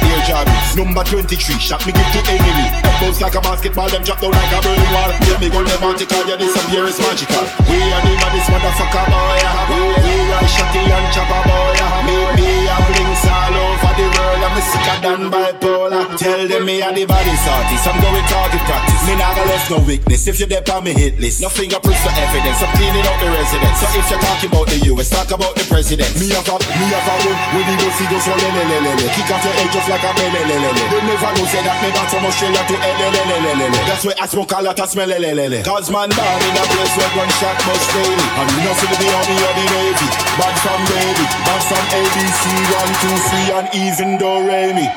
Air 0.00 0.20
Jordans, 0.24 0.76
number 0.80 1.04
23, 1.04 1.60
shot 1.60 1.84
me 1.84 1.92
give 1.92 2.08
to 2.08 2.20
enemy. 2.24 2.72
Bounce 3.00 3.20
like 3.20 3.36
a 3.36 3.40
basketball, 3.44 3.88
them 3.92 4.00
drop 4.00 4.20
down 4.20 4.32
like 4.32 4.48
a 4.48 4.60
burning 4.64 4.92
wall. 4.96 5.12
Yeah, 5.28 5.36
me 5.36 5.48
gun 5.52 5.68
them 5.68 5.80
vertical, 5.84 6.24
yeah, 6.24 6.40
disappear 6.40 6.88
is 6.88 6.96
magical. 6.96 7.44
We 7.68 7.76
are 7.76 8.00
the 8.00 8.16
baddest 8.16 8.48
motherfucker 8.48 9.04
boy. 9.12 9.44
We, 9.68 9.92
we 9.92 10.12
ride 10.32 10.48
shotty 10.48 10.88
and 10.88 11.08
chopper 11.12 11.42
boy. 11.44 11.76
Me, 12.08 12.16
me 12.40 12.48
have 12.64 12.88
links 12.96 13.28
all 13.28 13.52
over 13.52 13.92
the 13.92 14.06
world. 14.08 14.35
Sicker 14.66 14.98
than 14.98 15.30
bipolar. 15.30 16.18
tell 16.18 16.42
them 16.48 16.66
me 16.66 16.82
a 16.82 16.90
the 16.90 17.06
body 17.06 17.30
artist. 17.30 17.86
I'm 17.86 18.02
going 18.02 18.26
target 18.26 18.62
practice. 18.66 19.02
Me 19.06 19.14
not 19.14 19.38
gonna 19.38 19.50
left 19.54 19.70
no 19.70 19.78
weakness. 19.86 20.26
If 20.26 20.42
you're 20.42 20.50
on 20.50 20.82
me 20.82 20.92
hit 20.92 21.22
list, 21.22 21.38
no 21.38 21.48
fingerprints 21.48 22.02
for 22.02 22.10
evidence. 22.10 22.58
I'm 22.58 22.72
cleaning 22.74 23.06
out 23.06 23.18
the 23.22 23.30
residence. 23.30 23.78
So 23.78 23.86
if 23.94 24.06
you're 24.10 24.18
talking 24.18 24.50
about 24.50 24.66
the 24.66 24.78
US, 24.90 25.10
talk 25.14 25.30
about 25.30 25.54
the 25.54 25.62
president. 25.70 26.10
Me 26.18 26.34
have 26.34 26.50
a, 26.50 26.56
me 26.58 26.86
a 26.90 27.00
win. 27.22 27.36
When 27.54 27.64
the 27.70 27.74
go 27.78 27.88
see 27.94 28.08
go 28.10 28.18
so 28.18 28.34
le 28.34 28.48
le 28.50 28.62
le 28.66 28.78
le 28.82 28.92
le. 28.98 29.06
Kick 29.14 29.30
off 29.30 29.42
your 29.46 29.54
head 29.54 29.70
just 29.70 29.86
like 29.86 30.02
a 30.02 30.10
me 30.18 30.26
le 30.34 30.42
le 30.50 30.56
le 30.58 30.70
le. 30.74 30.82
They 30.90 31.02
never 31.06 31.30
know 31.38 31.46
say 31.46 31.62
that 31.62 31.76
me 31.78 31.88
got 31.94 32.08
so 32.10 32.18
much 32.18 32.38
to 32.42 32.46
le 32.50 33.06
le 33.06 33.22
le 33.22 33.36
le 33.46 33.52
le 33.54 33.66
le. 33.70 33.80
That's 33.86 34.02
why 34.02 34.18
I 34.18 34.26
smoke 34.26 34.50
a 34.50 34.58
lot 34.66 34.80
of 34.82 34.88
smell 34.90 35.06
le 35.06 35.18
le 35.22 35.30
le 35.30 35.46
le. 35.46 35.58
Cause 35.62 35.94
man 35.94 36.10
born 36.10 36.40
in 36.42 36.58
a 36.58 36.64
place 36.74 36.94
where 36.98 37.12
gunshot 37.14 37.58
must 37.70 37.86
daily. 37.94 38.26
And 38.34 38.48
you 38.50 38.60
know 38.66 38.74
for 38.74 38.90
the 38.90 39.08
army 39.14 39.36
or 39.46 39.54
the 39.54 39.64
navy. 39.70 40.08
Bad 40.36 40.54
from 40.58 40.80
baby, 40.90 41.24
bad 41.46 41.62
from 41.70 41.84
ABC, 42.02 42.42
one, 42.74 42.92
two, 42.98 43.16
three, 43.30 43.48
and 43.54 43.66
even 43.72 44.10
do 44.18 44.26
re 44.64 44.72
mi. 44.72 44.88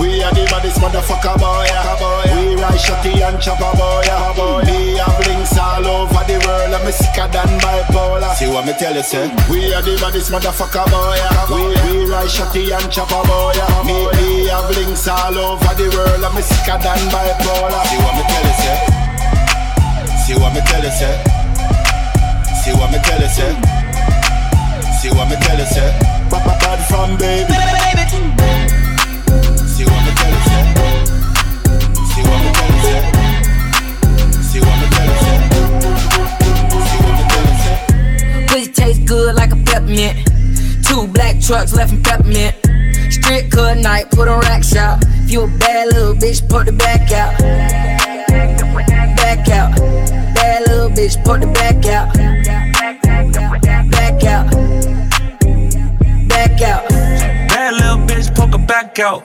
We 0.00 0.22
are 0.22 0.32
the 0.32 0.46
baddest 0.50 0.80
motherfucker 0.80 1.36
boy, 1.38 1.68
boy. 2.00 2.24
We 2.34 2.56
ride 2.56 2.80
shotty 2.80 3.20
and 3.20 3.38
chopper 3.38 3.70
boy, 3.76 4.08
boy. 4.34 4.64
Me 4.64 4.96
have 4.96 5.20
links 5.26 5.58
all 5.58 5.84
over 5.84 6.24
the 6.24 6.40
world, 6.42 6.74
I'm 6.74 6.90
sicker 6.90 7.28
than 7.28 7.60
bipolar. 7.60 8.34
See 8.34 8.48
what 8.48 8.66
me 8.66 8.72
tell 8.72 8.94
you, 8.94 9.02
say? 9.02 9.28
We 9.50 9.74
are 9.74 9.82
the 9.82 9.98
baddest 10.00 10.32
motherfucker 10.32 10.86
boy, 10.90 11.18
we, 11.54 11.62
we 11.84 12.10
ride 12.10 12.30
shotty 12.30 12.72
and 12.72 12.90
chopper 12.90 13.22
boy. 13.28 13.54
Me, 13.86 14.08
me 14.16 14.48
have 14.48 14.70
links 14.74 15.06
all 15.06 15.36
over 15.36 15.74
the 15.76 15.86
world, 15.92 16.24
I'm 16.24 16.40
sicker 16.42 16.78
than 16.80 17.02
bipolar. 17.12 17.84
See 17.86 18.00
what 18.00 18.16
me 18.16 18.24
tell 18.26 18.46
you, 18.48 18.56
say? 18.58 18.78
See 20.24 20.34
what 20.40 20.54
me 20.54 20.60
tell 20.66 20.82
you, 20.82 20.90
say? 20.90 21.14
See 22.64 22.72
what 22.74 22.90
me 22.90 22.98
tell 23.04 23.20
you, 23.20 23.28
say? 23.28 23.52
See 24.98 25.10
what 25.10 25.28
me 25.28 25.36
tell 25.36 25.58
you, 25.58 25.66
say? 25.66 26.61
From 26.88 27.16
baby. 27.16 27.52
See 29.66 29.84
what 29.84 30.00
me 30.04 30.12
tell 30.14 30.30
you. 30.30 30.38
See 32.10 32.22
what 32.22 32.38
me 32.42 32.50
tell 32.52 32.70
you. 32.72 32.82
See 34.42 34.60
what 34.60 34.76
me 34.80 34.86
tell 34.92 35.08
you. 35.08 35.16
See 36.82 36.98
what 37.00 37.14
me 37.16 37.24
tell 37.30 37.46
you. 37.48 38.46
Pussy 38.48 38.70
taste 38.72 39.02
good 39.06 39.34
like 39.34 39.52
a 39.52 39.56
peppermint. 39.56 40.16
Two 40.86 41.06
black 41.08 41.40
trucks 41.40 41.72
left 41.74 41.92
in 41.92 42.02
peppermint. 42.02 42.54
Strip 43.10 43.50
cut 43.50 43.78
night, 43.78 44.10
put 44.10 44.28
on 44.28 44.40
rack 44.40 44.62
shop. 44.62 45.00
If 45.24 45.30
you 45.30 45.42
a 45.44 45.46
bad 45.46 45.94
little 45.94 46.14
bitch, 46.14 46.46
put 46.48 46.66
the 46.66 46.72
back 46.72 47.10
out. 47.12 47.38
Back 49.16 49.48
out. 49.48 49.76
Bad 50.34 50.68
little 50.68 50.90
bitch, 50.90 51.22
put 51.24 51.40
the 51.40 51.46
back 51.46 51.86
out. 51.86 52.14
Back 58.66 58.98
out. 58.98 59.24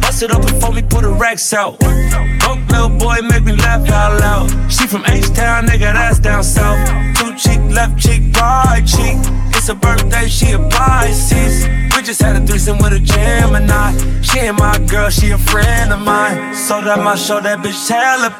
Bust 0.00 0.22
it 0.22 0.30
up 0.30 0.42
before 0.42 0.72
me 0.72 0.82
put 0.82 1.02
the 1.02 1.10
racks 1.10 1.52
out. 1.52 1.78
Broke 1.78 2.66
little 2.68 2.88
boy, 2.88 3.16
make 3.22 3.44
me 3.44 3.52
laugh 3.52 3.88
out 3.90 4.20
loud. 4.20 4.72
She 4.72 4.86
from 4.86 5.04
H-Town, 5.06 5.66
nigga, 5.66 5.92
that's 5.92 6.18
down 6.18 6.42
south. 6.42 6.78
Two 7.18 7.34
cheek, 7.36 7.60
left 7.70 7.98
cheek, 7.98 8.22
right 8.36 8.82
cheek. 8.86 9.18
It's 9.54 9.68
her 9.68 9.74
birthday, 9.74 10.28
she 10.28 10.52
a 10.52 10.58
Pisces. 10.58 11.66
We 11.94 12.02
just 12.02 12.22
had 12.22 12.36
a 12.36 12.46
threesome 12.46 12.78
with 12.78 12.92
a 12.92 13.00
Gemini. 13.00 13.92
She 14.22 14.38
ain't 14.38 14.58
my 14.58 14.78
girl, 14.86 15.10
she 15.10 15.30
a 15.30 15.38
friend 15.38 15.92
of 15.92 16.00
mine. 16.00 16.54
So 16.54 16.80
that 16.80 16.98
my 16.98 17.16
show, 17.16 17.40
that 17.40 17.58
bitch 17.58 17.88
hella. 17.88 18.32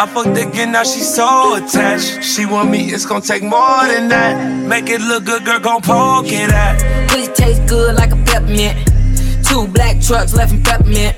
I 0.00 0.06
fucked 0.06 0.36
again, 0.36 0.72
now 0.72 0.82
she 0.82 1.00
so 1.00 1.56
attached. 1.56 2.24
She 2.24 2.46
want 2.46 2.70
me, 2.70 2.90
it's 2.92 3.06
gonna 3.06 3.20
take 3.20 3.42
more 3.42 3.86
than 3.86 4.08
that. 4.08 4.66
Make 4.66 4.90
it 4.90 5.00
look 5.00 5.24
good, 5.24 5.44
girl, 5.44 5.60
gon' 5.60 5.82
poke 5.82 6.26
it 6.26 6.50
at. 6.50 7.08
Pussy 7.08 7.32
taste 7.32 7.66
good 7.66 7.94
like 7.96 8.12
a 8.12 8.16
peppermint. 8.16 8.99
Two 9.50 9.66
black 9.66 10.00
trucks 10.00 10.32
left 10.32 10.52
in 10.52 10.62
peppermint. 10.62 11.16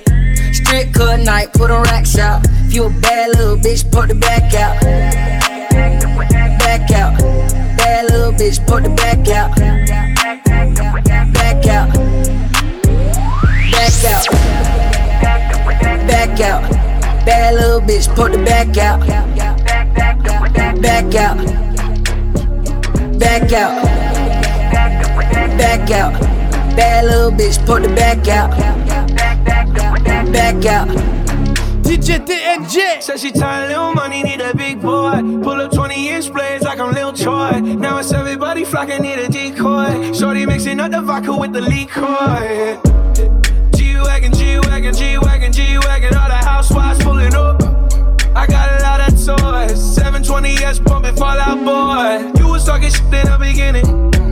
Strip 0.54 0.94
cut 0.94 1.20
night, 1.20 1.52
put 1.52 1.70
on 1.70 1.82
rack 1.82 2.06
shop. 2.06 2.40
If 2.66 2.72
you 2.72 2.86
a 2.86 2.88
bad 2.88 3.28
little 3.36 3.56
bitch, 3.58 3.84
put 3.92 4.08
the 4.08 4.14
back 4.14 4.54
out. 4.54 4.80
Back 6.58 6.90
out. 6.92 7.18
Bad 7.76 8.10
little 8.10 8.32
bitch, 8.32 8.66
put 8.66 8.84
the 8.84 8.88
back 8.88 9.28
out. 9.28 9.54
Back 11.34 11.66
out. 11.66 11.92
Back 13.70 14.04
out. 14.06 14.26
Back 16.08 16.40
out. 16.40 16.62
Bad 17.26 17.54
little 17.54 17.80
bitch, 17.82 18.14
put 18.16 18.32
the 18.32 18.38
back 18.38 18.78
out. 18.78 19.00
Back 20.80 21.14
out. 21.14 21.36
Back 23.18 23.52
out. 23.52 23.84
Back 25.58 25.90
out. 25.90 26.31
Bad 26.76 27.04
little 27.04 27.30
bitch, 27.30 27.64
put 27.66 27.82
the 27.82 27.88
back 27.88 28.26
out. 28.28 28.50
Back 30.32 30.64
out. 30.64 30.88
DJ 31.82 32.24
TNG. 32.24 33.02
Said 33.02 33.20
she 33.20 33.30
tired, 33.30 33.68
little 33.68 33.92
money, 33.92 34.22
need 34.22 34.40
a 34.40 34.56
big 34.56 34.80
boy. 34.80 35.20
Pull 35.42 35.60
up 35.60 35.72
20 35.72 36.08
inch 36.08 36.32
blades 36.32 36.64
like 36.64 36.78
I'm 36.78 36.94
Lil 36.94 37.12
Troy. 37.12 37.60
Now 37.60 37.98
it's 37.98 38.12
everybody 38.12 38.64
flocking, 38.64 39.02
need 39.02 39.18
a 39.18 39.28
decoy. 39.28 40.12
Shorty 40.14 40.46
mixing 40.46 40.80
up 40.80 40.90
the 40.90 41.02
vodka 41.02 41.36
with 41.36 41.52
the 41.52 41.60
liquor. 41.60 42.80
G-Wagon, 43.76 44.32
G-Wagon, 44.32 44.94
G-Wagon, 44.94 45.52
G-Wagon. 45.52 46.16
All 46.16 46.28
the 46.28 46.34
housewives 46.36 47.02
pulling 47.04 47.34
up. 47.34 47.62
I 48.34 48.46
got 48.46 48.80
a 48.80 48.82
lot 48.82 49.00
of 49.00 49.14
toys. 49.14 49.98
720S 49.98 50.82
pumping 50.86 51.16
Fall 51.16 51.38
Out 51.38 51.62
Boy. 51.62 52.40
You 52.40 52.48
was 52.48 52.64
talking 52.64 52.88
shit 52.88 53.02
in 53.02 53.26
the 53.26 53.36
beginning. 53.38 54.31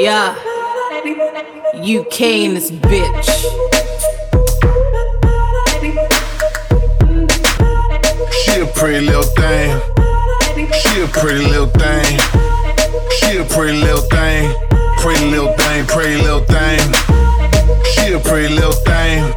Yeah. 0.00 0.34
UK 1.74 2.20
in 2.22 2.54
this 2.54 2.70
bitch. 2.70 3.26
She 8.32 8.60
a 8.60 8.66
pretty 8.74 9.04
little 9.04 9.22
thing. 9.24 9.78
She 10.72 11.02
a 11.02 11.06
pretty 11.06 11.44
little 11.44 11.66
thing. 11.66 12.18
She 13.18 13.36
a 13.36 13.44
pretty 13.44 13.76
little 13.76 14.00
thing. 14.08 14.54
Pretty 15.02 15.26
little 15.26 15.52
thing, 15.52 15.86
pretty 15.86 16.16
little 16.22 16.44
thing. 16.44 16.80
She 17.92 18.14
a 18.14 18.20
pretty 18.20 18.54
little 18.54 18.72
thing. 18.72 19.34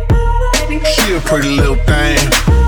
She 0.96 1.14
a 1.14 1.20
pretty 1.20 1.58
little 1.58 1.76
thing. 1.76 2.63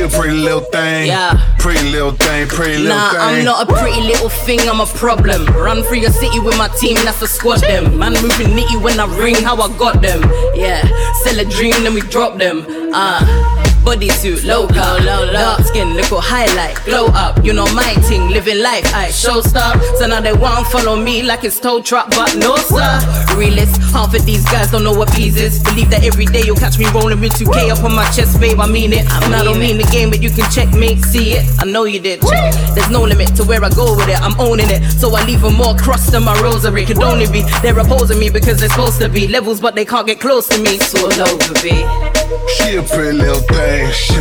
She 0.00 0.06
a 0.06 0.08
pretty 0.08 0.34
little 0.34 0.60
thing. 0.60 1.08
Yeah. 1.08 1.36
Pretty 1.58 1.90
little 1.90 2.12
thing, 2.12 2.48
pretty 2.48 2.78
little 2.78 2.96
Nah, 2.96 3.10
thing. 3.10 3.20
I'm 3.20 3.44
not 3.44 3.68
a 3.68 3.74
pretty 3.74 4.00
little 4.00 4.30
thing, 4.30 4.60
I'm 4.60 4.80
a 4.80 4.86
problem. 4.86 5.44
Run 5.48 5.82
through 5.82 5.98
your 5.98 6.10
city 6.10 6.40
with 6.40 6.56
my 6.56 6.68
team, 6.68 6.94
that's 7.04 7.20
a 7.20 7.26
squad 7.26 7.60
them. 7.60 7.98
Man 7.98 8.14
moving 8.14 8.56
nitty 8.56 8.82
when 8.82 8.98
I 8.98 9.04
ring, 9.18 9.34
how 9.34 9.60
I 9.60 9.68
got 9.76 10.00
them. 10.00 10.22
Yeah, 10.54 10.80
sell 11.22 11.38
a 11.38 11.44
dream, 11.44 11.82
then 11.82 11.92
we 11.92 12.00
drop 12.00 12.38
them. 12.38 12.64
Ah. 12.94 13.69
Bodysuit, 13.90 14.44
low, 14.44 14.68
dark 14.68 15.62
skin, 15.64 15.94
little 15.94 16.20
highlight, 16.20 16.76
glow 16.84 17.06
up. 17.06 17.44
You 17.44 17.52
know 17.52 17.66
my 17.74 17.92
thing, 18.06 18.28
living 18.30 18.62
life, 18.62 18.86
I 18.94 19.10
show 19.10 19.40
star. 19.40 19.82
So 19.96 20.06
now 20.06 20.20
they 20.20 20.32
want 20.32 20.68
follow 20.68 20.94
me 20.94 21.24
like 21.24 21.42
it's 21.42 21.58
tow 21.58 21.82
truck, 21.82 22.08
but 22.10 22.36
no 22.36 22.54
sir. 22.54 23.00
Realist, 23.36 23.82
half 23.90 24.14
of 24.14 24.24
these 24.24 24.44
guys 24.44 24.70
don't 24.70 24.84
know 24.84 24.92
what 24.92 25.12
peas 25.12 25.34
is. 25.36 25.60
Believe 25.64 25.90
that 25.90 26.04
every 26.04 26.26
day 26.26 26.42
you'll 26.44 26.54
catch 26.54 26.78
me 26.78 26.86
rolling 26.94 27.18
with 27.20 27.32
2K 27.32 27.72
up 27.76 27.82
on 27.82 27.92
my 27.92 28.08
chest, 28.12 28.38
babe. 28.38 28.60
I 28.60 28.68
mean 28.68 28.92
it. 28.92 29.10
and 29.24 29.34
I 29.34 29.42
don't 29.42 29.58
mean 29.58 29.76
the 29.76 29.90
game, 29.90 30.08
but 30.08 30.22
you 30.22 30.30
can 30.30 30.48
check 30.52 30.72
me, 30.72 30.94
see 31.02 31.32
it. 31.32 31.44
I 31.58 31.64
know 31.64 31.82
you 31.82 31.98
did. 31.98 32.22
Check. 32.22 32.54
There's 32.76 32.90
no 32.90 33.02
limit 33.02 33.34
to 33.38 33.44
where 33.44 33.64
I 33.64 33.70
go 33.70 33.96
with 33.96 34.08
it. 34.08 34.22
I'm 34.22 34.38
owning 34.38 34.70
it, 34.70 34.88
so 34.88 35.12
I 35.16 35.24
leave 35.24 35.42
'em 35.42 35.54
more 35.54 35.74
crossed 35.74 36.12
than 36.12 36.22
my 36.22 36.40
rosary. 36.40 36.86
Could 36.86 37.02
only 37.02 37.26
be 37.26 37.42
they're 37.60 37.76
opposing 37.76 38.20
me 38.20 38.30
because 38.30 38.60
they're 38.60 38.68
supposed 38.68 39.00
to 39.00 39.08
be 39.08 39.26
levels, 39.26 39.58
but 39.58 39.74
they 39.74 39.84
can't 39.84 40.06
get 40.06 40.20
close 40.20 40.46
to 40.46 40.58
me. 40.62 40.78
So 40.78 41.10
over, 41.10 41.54
be. 41.60 42.19
She 42.56 42.76
a 42.76 42.82
pretty 42.82 43.18
little 43.18 43.40
thing. 43.40 43.90
She, 43.92 44.14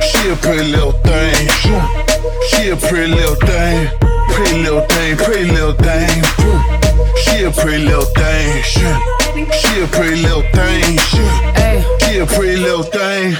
she 0.00 0.30
a 0.30 0.36
pretty 0.36 0.64
little 0.64 0.92
thing. 0.92 1.48
She 2.48 2.70
a 2.70 2.76
pretty 2.76 3.12
little 3.12 3.36
thing. 3.36 3.88
Pretty 4.30 4.62
little 4.62 4.80
thing, 4.82 5.16
pretty 5.16 5.50
little 5.52 5.72
thing. 5.72 6.22
She 7.22 7.44
a 7.44 7.50
pretty 7.50 7.84
little 7.84 8.04
thing. 8.04 8.62
She, 8.62 8.80
she 9.60 9.80
a 9.80 9.86
pretty 9.86 10.22
little 10.22 10.42
thing. 10.52 10.98
She, 10.98 12.06
she 12.06 12.18
a 12.18 12.26
pretty 12.26 12.56
little 12.56 12.82
thing. 12.82 13.36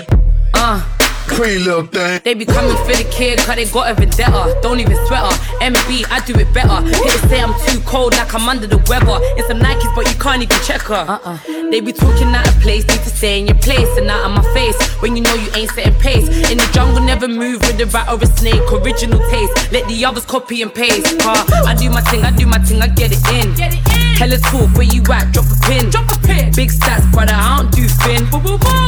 Uh. 0.55 0.96
Pretty 1.29 1.59
little 1.59 1.87
thing. 1.87 2.21
They 2.25 2.35
be 2.35 2.47
coming 2.47 2.77
for 2.85 2.97
the 2.97 3.07
kid, 3.11 3.39
cause 3.41 3.57
they 3.57 3.67
got 3.67 3.91
a 3.91 3.95
vendetta. 3.95 4.59
Don't 4.63 4.81
even 4.81 4.97
sweat 5.07 5.21
her. 5.21 5.37
MB, 5.61 6.07
I 6.11 6.25
do 6.25 6.35
it 6.39 6.53
better. 6.55 6.81
People 6.87 7.29
say 7.29 7.43
I'm 7.43 7.53
too 7.67 7.81
cold, 7.85 8.17
like 8.17 8.33
I'm 8.35 8.49
under 8.49 8.67
the 8.67 8.79
weather. 8.89 9.19
It's 9.37 9.49
some 9.49 9.59
Nikes, 9.59 9.95
but 9.95 10.09
you 10.09 10.19
can't 10.19 10.43
even 10.43 10.59
check 10.65 10.83
her. 10.83 11.05
Uh-uh. 11.09 11.39
They 11.71 11.81
be 11.81 11.93
talking 11.93 12.29
out 12.35 12.47
of 12.47 12.55
place, 12.63 12.87
need 12.87 13.03
to 13.03 13.11
stay 13.11 13.41
in 13.41 13.47
your 13.47 13.59
place 13.59 13.89
and 13.99 14.09
out 14.09 14.25
of 14.25 14.33
my 14.33 14.45
face. 14.55 14.77
When 15.03 15.17
you 15.17 15.23
know 15.23 15.35
you 15.35 15.51
ain't 15.55 15.71
setting 15.73 15.95
pace. 16.01 16.29
In 16.51 16.59
the 16.59 16.69
jungle, 16.73 17.03
never 17.03 17.29
move 17.29 17.61
with 17.61 17.81
a 17.81 17.87
rat 17.87 18.09
or 18.09 18.23
a 18.23 18.27
snake. 18.27 18.63
Original 18.73 19.19
taste. 19.29 19.73
Let 19.73 19.87
the 19.89 20.05
others 20.05 20.25
copy 20.25 20.63
and 20.63 20.73
paste. 20.73 21.19
Car, 21.21 21.37
I 21.67 21.75
do 21.75 21.91
my 21.91 22.01
thing, 22.03 22.25
I 22.25 22.31
do 22.31 22.47
my 22.47 22.59
thing, 22.59 22.81
I 22.81 22.89
get 22.89 23.13
it 23.13 23.21
in. 23.35 23.53
Get 23.55 23.75
it 23.75 23.85
in. 23.93 24.17
Hella 24.17 24.39
talk, 24.39 24.73
where 24.73 24.89
you 24.89 25.03
at? 25.13 25.33
Drop 25.33 25.45
a 25.53 25.57
pin. 25.67 25.91
Drop 25.91 26.09
a 26.09 26.17
pin. 26.25 26.53
Big 26.55 26.71
stats, 26.71 27.05
brother, 27.13 27.35
I 27.35 27.61
don't 27.61 27.73
do 27.73 27.85
fin. 28.01 28.25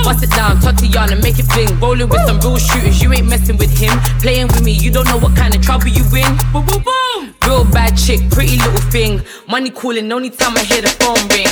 Bust 0.04 0.24
it 0.24 0.30
down, 0.30 0.60
Tatiana, 0.60 1.16
make 1.16 1.38
it 1.38 1.44
fling. 1.52 1.68
Rolling 1.80 2.08
with 2.08 2.24
some 2.28 2.40
real 2.40 2.58
shooters, 2.58 3.00
you 3.02 3.10
ain't 3.12 3.26
messing 3.26 3.56
with 3.56 3.72
him. 3.78 3.98
Playing 4.20 4.48
with 4.48 4.62
me, 4.62 4.72
you 4.72 4.90
don't 4.90 5.06
know 5.06 5.18
what 5.18 5.34
kind 5.34 5.54
of 5.54 5.62
trouble 5.62 5.88
you 5.88 6.04
in. 6.12 6.32
Boom, 6.52 6.66
boom, 6.66 6.82
boom. 6.84 7.34
Real 7.46 7.64
bad 7.64 7.96
chick, 7.96 8.20
pretty 8.30 8.58
little 8.58 8.84
thing. 8.92 9.22
Money 9.48 9.70
calling, 9.70 10.12
only 10.12 10.28
time 10.28 10.54
I 10.56 10.62
hear 10.62 10.82
the 10.82 10.92
phone 11.00 11.24
ring. 11.32 11.48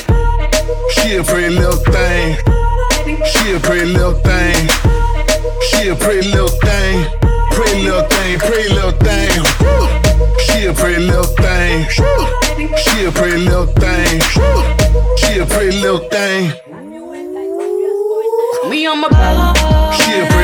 She 0.94 1.16
a 1.16 1.22
pretty 1.24 1.54
little 1.54 1.80
thing. 1.94 2.36
She 3.32 3.54
a 3.56 3.60
pretty 3.60 3.86
little 3.86 4.20
thing. 4.20 4.68
She 5.68 5.88
a 5.88 5.94
pretty 5.96 6.28
little 6.28 6.52
thing. 6.66 6.94
Pretty 7.56 7.82
little 7.82 8.06
thing, 8.14 8.38
pretty 8.38 8.68
little 8.74 8.96
thing. 9.06 9.32
She 10.44 10.66
a 10.66 10.74
pretty 10.74 11.02
little 11.02 11.30
thing. 11.40 11.88
She 12.84 13.04
a 13.06 13.12
pretty 13.12 13.38
little 13.48 13.66
thing. 13.80 14.20
She 15.16 15.38
a 15.38 15.46
pretty 15.46 15.80
little 15.80 16.04
thing. 16.10 16.52
Me 18.68 18.86
on 18.86 19.00
my 19.00 19.08
She 19.96 20.20
a 20.20 20.35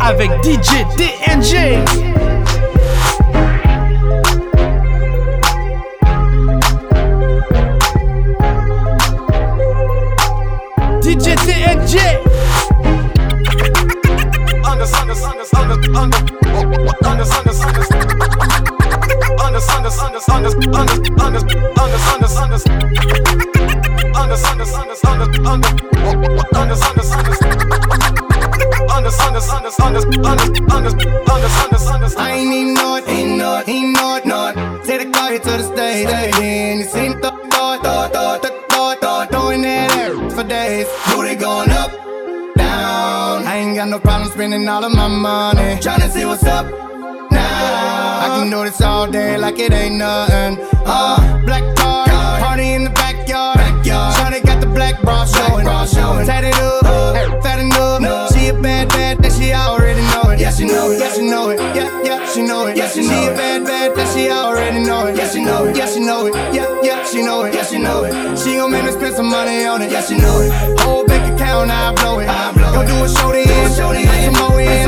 Avec 0.00 0.30
DJ 0.44 0.84
TNG. 0.96 2.09
Spending 44.60 44.68
all 44.68 44.84
of 44.84 44.92
my 44.92 45.08
money. 45.08 45.80
Tryna 45.80 46.10
see 46.10 46.24
what's 46.24 46.44
up 46.44 46.66
now. 47.30 48.20
I 48.20 48.38
can 48.38 48.50
do 48.50 48.64
this 48.64 48.80
all 48.80 49.10
day 49.10 49.38
like 49.38 49.58
it 49.58 49.72
ain't 49.72 49.96
nothing. 49.96 50.58
Uh, 50.84 51.42
black 51.44 51.64
car, 51.76 52.06
party 52.40 52.74
in 52.74 52.84
the 52.84 52.90
backyard. 52.90 53.58
Shawty 53.84 54.44
got 54.44 54.60
the 54.60 54.66
black 54.66 55.00
bra 55.02 55.24
showing. 55.24 55.66
Tatted 56.26 56.54
up, 56.54 57.42
fat 57.42 57.58
enough. 57.58 58.32
She 58.34 58.48
a 58.48 58.54
bad, 58.54 58.88
bad, 58.88 59.18
that 59.22 59.32
she 59.32 59.52
already 59.52 60.02
know 60.12 60.30
it. 60.30 60.40
Yeah, 60.40 60.50
she 60.52 60.64
know 60.66 60.90
it. 60.90 61.00
Yeah, 61.00 61.12
she 61.12 61.22
know 61.22 61.50
it. 61.50 61.58
Yeah, 61.74 62.02
yeah, 62.04 62.32
she 62.32 62.42
know 62.42 62.66
it. 62.66 62.76
Yeah, 62.76 62.88
she 62.88 63.00
know 63.00 63.08
it. 63.08 63.26
She 63.26 63.32
a 63.32 63.36
bad, 63.36 63.64
bad, 63.64 63.96
that 63.96 64.14
she 64.14 64.30
already 64.30 64.80
know 64.84 65.06
it. 65.06 65.16
Yeah, 65.16 65.28
she 65.28 65.42
know 65.42 65.64
it. 65.64 65.76
Yeah, 65.76 65.86
she 65.86 66.00
know 66.00 66.26
it. 66.26 66.34
Yeah, 66.54 66.80
yeah, 66.82 67.04
she 67.04 67.22
know 67.22 67.44
it. 67.44 67.54
Yeah, 67.54 67.64
she 67.64 67.78
know 67.78 68.04
it. 68.04 68.38
She 68.38 68.56
gon' 68.56 68.70
make 68.70 68.84
me 68.84 68.92
spend 68.92 69.14
some 69.14 69.30
money 69.30 69.64
on 69.64 69.82
it. 69.82 69.90
Yeah, 69.90 70.02
she 70.02 70.16
know 70.16 70.40
it. 70.40 70.80
Whole 70.80 71.06
bank 71.06 71.34
account, 71.34 71.70
I 71.70 71.94
blow 71.94 72.18
it. 72.20 72.59
Go 72.80 72.86
do 72.86 73.04
a 73.04 73.08
show 73.08 73.30
to 73.30 73.38
end. 73.38 74.36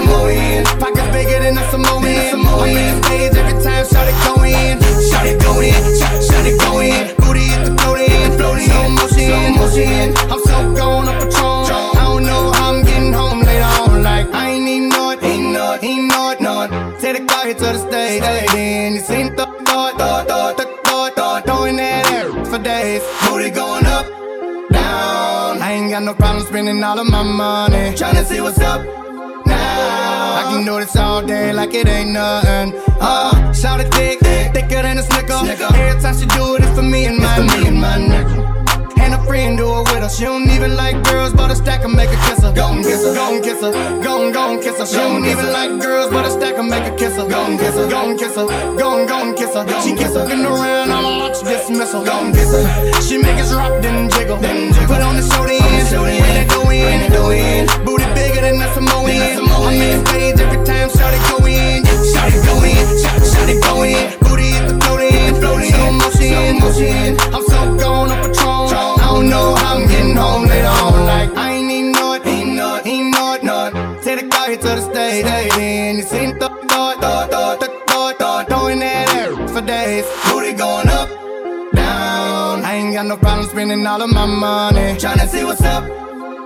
More 0.08 0.30
in. 0.30 0.64
Pockets 0.80 1.12
bigger 1.12 1.40
than 1.40 1.58
a 1.58 1.70
Samoan. 1.70 2.00
I'm 2.00 2.64
in 2.64 2.86
the 2.88 3.04
stage 3.04 3.36
every 3.36 3.62
time. 3.62 3.84
Shot 3.84 4.08
it 4.08 4.16
go 4.24 4.42
in. 4.44 4.80
Shot 5.12 5.26
it 5.26 5.38
go 5.42 5.60
in. 5.60 5.76
Shot 6.24 6.46
it 6.48 6.58
go 6.58 6.80
in. 6.80 7.14
Booty 7.20 7.52
hit 7.52 7.66
the 7.66 7.76
floating. 7.76 8.32
Floating. 8.38 8.68
Slow 8.68 8.88
motion. 8.96 9.56
motion. 9.60 10.16
I'm 10.32 10.40
so 10.40 10.74
gone 10.74 11.08
up 11.08 11.20
Patron. 11.20 11.68
I 11.92 12.04
don't 12.08 12.24
know 12.24 12.52
how 12.52 12.72
I'm 12.72 12.82
getting 12.82 13.12
home 13.12 13.40
later 13.42 13.68
on. 13.84 14.02
Like 14.02 14.32
I 14.32 14.52
ain't 14.52 14.64
need 14.64 14.88
no, 14.88 15.12
ain't 15.20 15.52
no, 15.52 15.76
ain't 15.82 16.08
no, 16.08 16.34
no. 16.40 16.98
Take 16.98 17.18
the 17.18 17.26
car 17.26 17.44
here 17.44 17.54
to 17.54 17.60
the 17.60 17.78
stage. 17.78 18.22
Then 18.22 18.94
you 18.94 19.00
seen 19.00 19.36
the 19.36 19.44
thought, 19.44 19.98
thought, 19.98 20.28
thought, 20.28 20.56
thought, 20.56 21.14
thought, 21.14 21.44
throwing 21.44 21.76
that 21.76 22.10
air 22.10 22.32
for 22.46 22.58
days. 22.58 23.02
Booty 23.28 23.50
going 23.50 23.84
up, 23.84 24.06
down. 24.72 25.31
I 25.72 25.76
ain't 25.76 25.90
got 25.90 26.02
no 26.02 26.12
problem 26.12 26.44
spending 26.44 26.84
all 26.84 26.98
of 26.98 27.08
my 27.08 27.22
money. 27.22 27.96
Tryna 27.96 28.26
see 28.26 28.42
what's 28.42 28.58
up 28.58 28.84
now. 29.46 30.36
I 30.36 30.42
can 30.52 30.66
do 30.66 30.78
this 30.78 30.94
all 30.96 31.22
day 31.22 31.50
like 31.54 31.72
it 31.72 31.88
ain't 31.88 32.10
nothing. 32.10 32.74
Uh, 33.00 33.54
shout 33.54 33.80
it 33.80 33.90
thick, 33.94 34.18
thicker 34.52 34.82
than 34.82 34.98
a 34.98 35.02
snicker. 35.02 35.32
Every 35.32 36.02
time 36.02 36.14
she 36.14 36.26
do 36.26 36.56
it, 36.56 36.62
it's 36.62 36.76
for 36.76 36.82
me 36.82 37.06
and 37.06 37.16
my 37.16 37.38
nigga. 37.38 37.68
And 37.68 38.51
a 39.22 39.26
friend 39.26 39.56
do 39.56 39.66
it 39.78 39.84
with 39.90 40.02
her. 40.02 40.08
She 40.08 40.24
don't 40.24 40.48
even 40.50 40.76
like 40.76 41.02
girls, 41.04 41.32
but 41.32 41.50
a 41.50 41.56
stack 41.56 41.84
and 41.84 41.94
make 41.94 42.10
her 42.10 42.20
kiss 42.28 42.42
her. 42.42 42.52
Gon' 42.52 42.82
kiss 42.82 43.04
her, 43.04 43.14
gon' 43.14 43.42
kiss 43.42 43.60
her, 43.60 43.72
gon' 44.02 44.32
gon' 44.32 44.60
kiss 44.60 44.78
her. 44.78 44.86
She 44.86 44.96
don't 44.96 45.24
even 45.24 45.52
like 45.52 45.80
girls, 45.80 46.10
but 46.10 46.26
a 46.26 46.30
stack 46.30 46.58
and 46.58 46.68
make 46.68 46.84
her 46.84 46.96
kiss 46.96 47.16
her. 47.16 47.28
Gon' 47.28 47.58
kiss 47.58 47.74
her, 47.74 47.88
gon' 47.88 48.18
kiss 48.18 48.36
her, 48.36 48.46
gon' 48.76 49.06
gon' 49.06 49.34
kiss 49.34 49.54
her. 49.54 49.64
She 49.82 49.94
kiss 49.94 50.14
her, 50.14 50.26
getting 50.26 50.44
around, 50.44 50.90
I'm 50.90 51.04
a 51.04 51.18
watch 51.18 51.40
dismissal. 51.42 52.04
Gon' 52.04 52.32
kiss 52.32 52.52
her. 52.52 53.02
She 53.02 53.18
make 53.18 53.38
us 53.40 53.52
rock, 53.54 53.82
then 53.82 54.10
jiggle. 54.10 54.38
Then 54.38 54.72
jiggle. 54.72 54.88
Put 54.88 55.02
on 55.02 55.16
the 55.16 55.22
show 55.22 55.44
the 55.46 55.54
end, 55.54 55.88
when 56.02 56.36
it 56.42 56.48
go 56.48 56.70
in, 56.70 57.12
go 57.12 57.30
in. 57.30 57.66
Booty 57.84 58.06
bigger 58.14 58.42
than 58.42 58.60
a 58.60 58.68
Samoan. 58.74 59.10
I'm 59.62 59.80
in 59.80 60.02
the 60.02 60.10
stage 60.10 60.40
every 60.40 60.64
time, 60.64 60.88
shout 60.90 61.14
it 61.14 61.22
go 61.30 61.46
in, 61.46 61.84
shout 62.12 62.28
it 62.28 62.44
go 62.44 62.56
in, 62.62 62.84
shout, 63.00 63.48
it 63.48 63.62
go 63.62 63.82
in. 63.82 64.18
Booty 64.20 64.52
hit 64.52 64.68
the 64.68 64.74
floating, 64.84 65.34
floating, 65.40 65.72
slow 65.72 65.92
motion, 65.92 66.58
motion. 66.60 67.16
I'm 67.32 67.42
so 67.46 67.76
gone 67.78 67.91
know 69.32 69.54
I'm 69.56 69.88
getting 69.88 70.16
home 70.16 70.44
later 70.46 70.74
on. 70.84 71.06
Like 71.12 71.30
I 71.36 71.46
ain't 71.56 71.66
need 71.66 71.92
no, 71.96 72.06
ain't 72.32 72.54
no, 72.60 72.68
ain't 72.84 73.08
no, 73.16 73.26
no. 73.48 73.58
Take 74.04 74.20
the 74.20 74.28
car 74.28 74.46
here 74.48 74.58
to 74.58 74.72
the 74.78 74.82
stage, 74.90 75.24
then 75.24 75.96
you 75.96 76.02
seen 76.02 76.38
the 76.38 76.48
thought, 76.70 77.00
thought, 77.00 77.30
thought, 77.30 77.60
thought, 77.60 77.88
thought, 77.88 78.18
thought, 78.18 78.48
throwing 78.48 78.80
that 78.80 79.08
air 79.16 79.30
for 79.48 79.62
days. 79.62 80.04
Booty 80.26 80.52
going 80.52 80.88
up, 80.88 81.08
down. 81.72 82.64
I 82.68 82.72
ain't 82.78 82.94
got 82.94 83.06
no 83.06 83.16
problem 83.16 83.48
spending 83.48 83.86
all 83.86 84.02
of 84.02 84.10
my 84.10 84.26
money. 84.26 84.86
Tryna 85.02 85.26
see 85.28 85.44
what's 85.44 85.62
up 85.62 85.84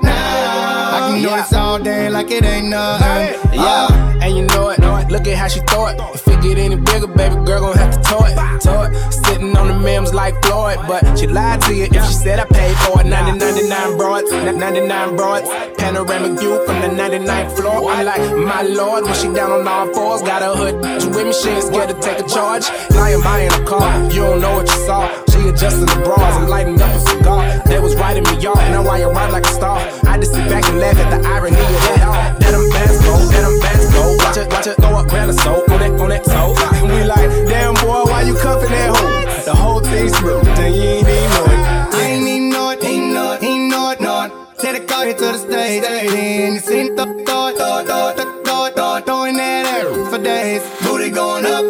now. 0.03 0.97
I 0.97 0.99
can 1.09 1.23
do 1.23 1.31
this 1.31 1.53
all 1.53 1.79
day 1.79 2.09
like 2.09 2.31
it 2.31 2.45
ain't 2.45 2.69
nothing. 2.69 3.53
Yeah, 3.53 3.89
uh. 3.91 4.21
and 4.23 4.37
you 4.37 4.45
know 4.53 4.69
it. 4.71 4.76
Look 5.09 5.27
at 5.29 5.37
how 5.37 5.49
she 5.49 5.61
throw 5.61 5.87
it. 5.87 6.01
If 6.15 6.27
it 6.27 6.43
get 6.43 6.59
any 6.59 6.77
bigger, 6.77 7.07
baby 7.07 7.37
girl 7.47 7.61
gon' 7.61 7.77
have 7.77 7.95
to 7.95 8.03
tow 8.03 8.25
it. 8.25 8.35
Tow 8.61 8.83
it. 8.83 9.13
Sitting 9.13 9.57
on 9.57 9.69
the 9.69 9.79
memes 9.79 10.13
like 10.13 10.35
Floyd, 10.43 10.79
but 10.89 11.17
she 11.19 11.27
lied 11.27 11.61
to 11.63 11.75
you 11.75 11.85
if 11.85 12.05
she 12.07 12.15
said 12.15 12.41
I 12.41 12.45
paid 12.45 12.77
for 12.79 13.01
it. 13.01 13.07
90, 13.07 13.39
99 13.39 13.97
broads, 13.97 14.31
99 14.33 15.17
broads. 15.17 15.49
Panoramic 15.79 16.39
view 16.41 16.65
from 16.67 16.81
the 16.81 16.89
99th 16.89 17.57
floor. 17.57 17.91
I'm 17.91 18.05
like, 18.05 18.21
my 18.37 18.63
lord, 18.63 19.05
when 19.05 19.15
she 19.15 19.29
down 19.33 19.53
on 19.53 19.69
all 19.69 19.87
fours, 19.95 20.23
got 20.23 20.43
her 20.43 20.55
hood. 20.55 21.03
She 21.03 21.09
with 21.09 21.27
me, 21.27 21.33
she 21.33 21.51
ain't 21.51 21.65
scared 21.65 21.89
to 21.91 21.99
take 22.01 22.19
a 22.19 22.29
charge. 22.29 22.65
Lying 22.91 23.23
buying 23.23 23.53
a 23.53 23.65
car, 23.65 24.03
you 24.11 24.23
don't 24.23 24.41
know 24.41 24.57
what 24.57 24.67
you 24.67 24.87
saw. 24.87 25.07
She 25.31 25.49
adjusting 25.49 25.87
the 25.87 26.03
bras 26.05 26.37
and 26.37 26.51
lighting 26.51 26.81
up 26.83 26.91
a 26.91 27.01
cigar. 27.01 27.63
They 27.67 27.79
was 27.79 27.95
riding 27.95 28.25
me 28.25 28.45
off, 28.47 28.57
now 28.75 28.83
I 28.83 29.05
ride 29.05 29.31
like 29.31 29.45
a 29.45 29.55
star. 29.55 29.79
I 30.05 30.19
just 30.19 30.33
sit 30.35 30.49
back 30.49 30.65
and 30.65 30.81
laugh 30.81 30.97
at 30.97 31.11
the 31.11 31.29
irony 31.29 31.57
of 31.57 31.61
it 31.61 31.97
that. 32.01 32.41
That 32.41 32.53
bands 32.73 32.99
go, 33.05 33.15
that 33.19 33.61
bands 33.63 33.66
go. 33.97 34.17
Watch 34.21 34.37
it, 34.37 34.47
watch 34.53 34.67
it, 34.67 34.77
throw 34.77 34.95
up 35.01 35.09
grand 35.09 35.31
of 35.31 35.39
soap 35.41 35.69
on 35.71 35.81
that, 35.81 35.93
on 36.01 36.09
that 36.13 36.25
toe. 36.25 36.55
And 36.77 36.89
we 36.93 37.01
like, 37.05 37.31
damn 37.49 37.75
boy, 37.81 38.05
why 38.11 38.23
you 38.29 38.35
cuffing 38.37 38.71
that 38.71 38.91
hoe? 38.95 39.45
The 39.49 39.55
whole 39.55 39.81
thing's 39.81 40.13
smooth, 40.19 40.45
then 40.57 40.73
you 40.75 40.83
ain't 40.83 41.09
even 41.09 41.31
know 41.33 41.47
it. 41.55 41.61
I 41.97 42.03
ain't 42.13 42.25
need 42.25 42.45
no, 42.53 42.65
ain't 42.73 43.07
no, 43.17 43.25
ain't 43.41 43.71
no, 43.73 43.83
no. 44.01 44.47
Take 44.59 44.75
the 44.81 44.85
car 44.87 45.05
here 45.05 45.15
to 45.15 45.27
the 45.35 45.39
stage, 45.39 45.83
then 45.83 46.53
you 46.55 46.59
seen 46.61 46.95
the 46.97 47.05
thought, 47.27 47.57
thought, 47.57 47.87
thought, 47.87 48.17
thought, 48.17 48.45
thought, 48.47 48.75
thought, 48.75 49.07
throwing 49.07 49.37
that 49.37 49.65
air 49.67 50.05
for 50.11 50.19
days. 50.19 50.63
Booty 50.83 51.11
going 51.11 51.47
up, 51.47 51.65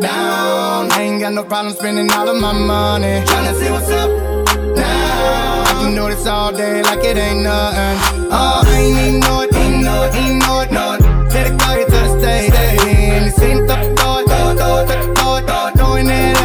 down. 0.00 0.90
I 0.92 1.02
ain't 1.02 1.20
got 1.20 1.32
no 1.32 1.44
problem 1.44 1.74
spending 1.74 2.10
all 2.12 2.28
of 2.28 2.40
my 2.40 2.52
money. 2.52 3.22
Tryna 3.26 3.54
see 3.58 3.70
what's 3.70 3.90
up 3.90 4.10
now. 4.76 5.62
I 5.68 5.72
can 5.80 5.94
this 5.94 6.26
all 6.26 6.52
day 6.52 6.82
like 6.82 7.04
it 7.04 7.16
ain't 7.16 7.42
nothing. 7.42 7.96
Oh, 8.30 8.62
I 8.66 8.74
ain't 8.80 8.96
need 8.96 9.20
no, 9.20 9.34
ain't 9.60 9.84
no, 9.84 10.10
ain't 10.12 10.38
no, 10.40 10.64
no 10.76 10.85
stay, 12.18 12.48
stay 12.48 13.16
in 13.16 13.24
the 13.24 13.30
scene, 13.30 13.66
thought, 13.66 13.96
thought, 13.96 14.26
thought, 14.26 14.58
thought, 14.58 16.35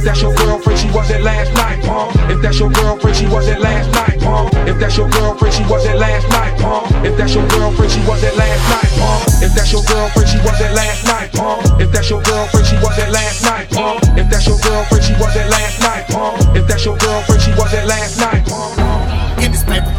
If 0.00 0.06
that's 0.06 0.22
your 0.22 0.34
girlfriend, 0.34 0.78
she 0.80 0.88
wasn't 0.96 1.22
last 1.24 1.52
night, 1.52 1.84
pump. 1.84 2.16
If 2.32 2.40
that's 2.40 2.58
your 2.58 2.70
girlfriend, 2.70 3.14
she 3.14 3.26
wasn't 3.26 3.60
last 3.60 3.92
night, 3.92 4.18
pump. 4.18 4.48
If 4.66 4.80
that's 4.80 4.96
your 4.96 5.10
girlfriend, 5.10 5.52
she 5.52 5.62
was 5.68 5.84
that 5.84 5.98
last 5.98 6.26
night, 6.32 6.56
pump. 6.56 7.04
If 7.04 7.18
that's 7.18 7.34
your 7.34 7.44
girlfriend, 7.44 7.92
she 7.92 8.00
was 8.08 8.22
that 8.22 8.32
last 8.32 8.64
night, 8.64 8.88
pump. 8.96 9.28
If 9.44 9.52
that's 9.52 9.70
your 9.70 9.82
girlfriend, 9.84 10.26
she 10.26 10.40
was 10.40 10.56
that 10.56 10.72
last 10.72 11.04
night, 11.04 11.28
pump. 11.36 11.60
If 11.76 11.92
that's 11.92 12.08
your 12.08 12.22
girlfriend, 12.24 12.64
she 12.64 12.76
was 12.80 12.96
that 12.96 13.12
last 13.12 13.44
night, 13.44 13.68
pump. 13.68 14.00
If 14.16 14.24
that's 14.30 14.46
your 14.48 14.56
girlfriend, 14.56 15.04
she 15.04 15.12
was 15.20 15.34
that 15.36 15.50
last 15.52 15.80
night, 15.84 16.08
pump. 16.08 16.56
If 16.56 16.64
that's 16.64 16.84
your 16.86 16.96
girlfriend, 16.96 17.42
she 17.44 17.52
was 17.52 17.70
that 17.70 17.84
last 17.84 18.16
night, 18.16 18.40
pump. 18.48 19.36
Get 19.36 19.52
this 19.52 19.64
paper, 19.68 19.92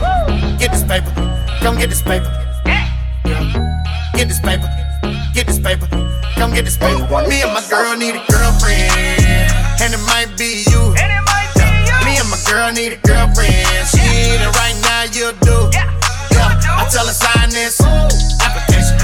get 0.58 0.72
this 0.74 0.82
paper, 0.82 1.14
come 1.62 1.78
get 1.78 1.94
this 1.94 2.02
paper. 2.02 2.26
Get 4.18 4.28
this 4.34 4.42
paper, 4.42 4.66
get 5.38 5.46
this 5.46 5.60
paper, 5.62 5.86
come 6.42 6.50
get 6.58 6.66
this 6.66 6.78
paper. 6.78 7.06
Me 7.30 7.46
and 7.46 7.54
my 7.54 7.62
girl 7.70 7.94
need 7.98 8.18
a 8.18 8.24
girlfriend, 8.30 9.21
and 9.82 9.98
it 9.98 10.04
might 10.06 10.30
be 10.38 10.62
you. 10.70 10.94
Me 12.06 12.14
and 12.22 12.30
my 12.30 12.38
girl 12.46 12.70
need 12.70 12.94
a 12.94 13.02
girlfriend. 13.02 13.66
She 13.90 14.02
need 14.14 14.38
it 14.38 14.54
right 14.62 14.78
now, 14.86 15.10
you 15.10 15.34
do. 15.42 15.74
Yeah, 15.74 16.54
I 16.78 16.86
tell 16.94 17.10
her 17.10 17.18
sign 17.18 17.50
this 17.50 17.82
application. 18.46 18.96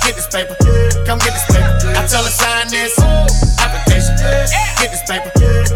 Get 0.00 0.16
this 0.16 0.28
paper, 0.32 0.56
come 1.04 1.20
get 1.20 1.36
this 1.36 1.44
paper. 1.52 1.68
I 1.92 2.08
tell 2.08 2.24
her 2.24 2.32
sign 2.32 2.72
this 2.72 2.96
application. 3.60 4.16
Get 4.80 4.96
this 4.96 5.04
paper, 5.04 5.28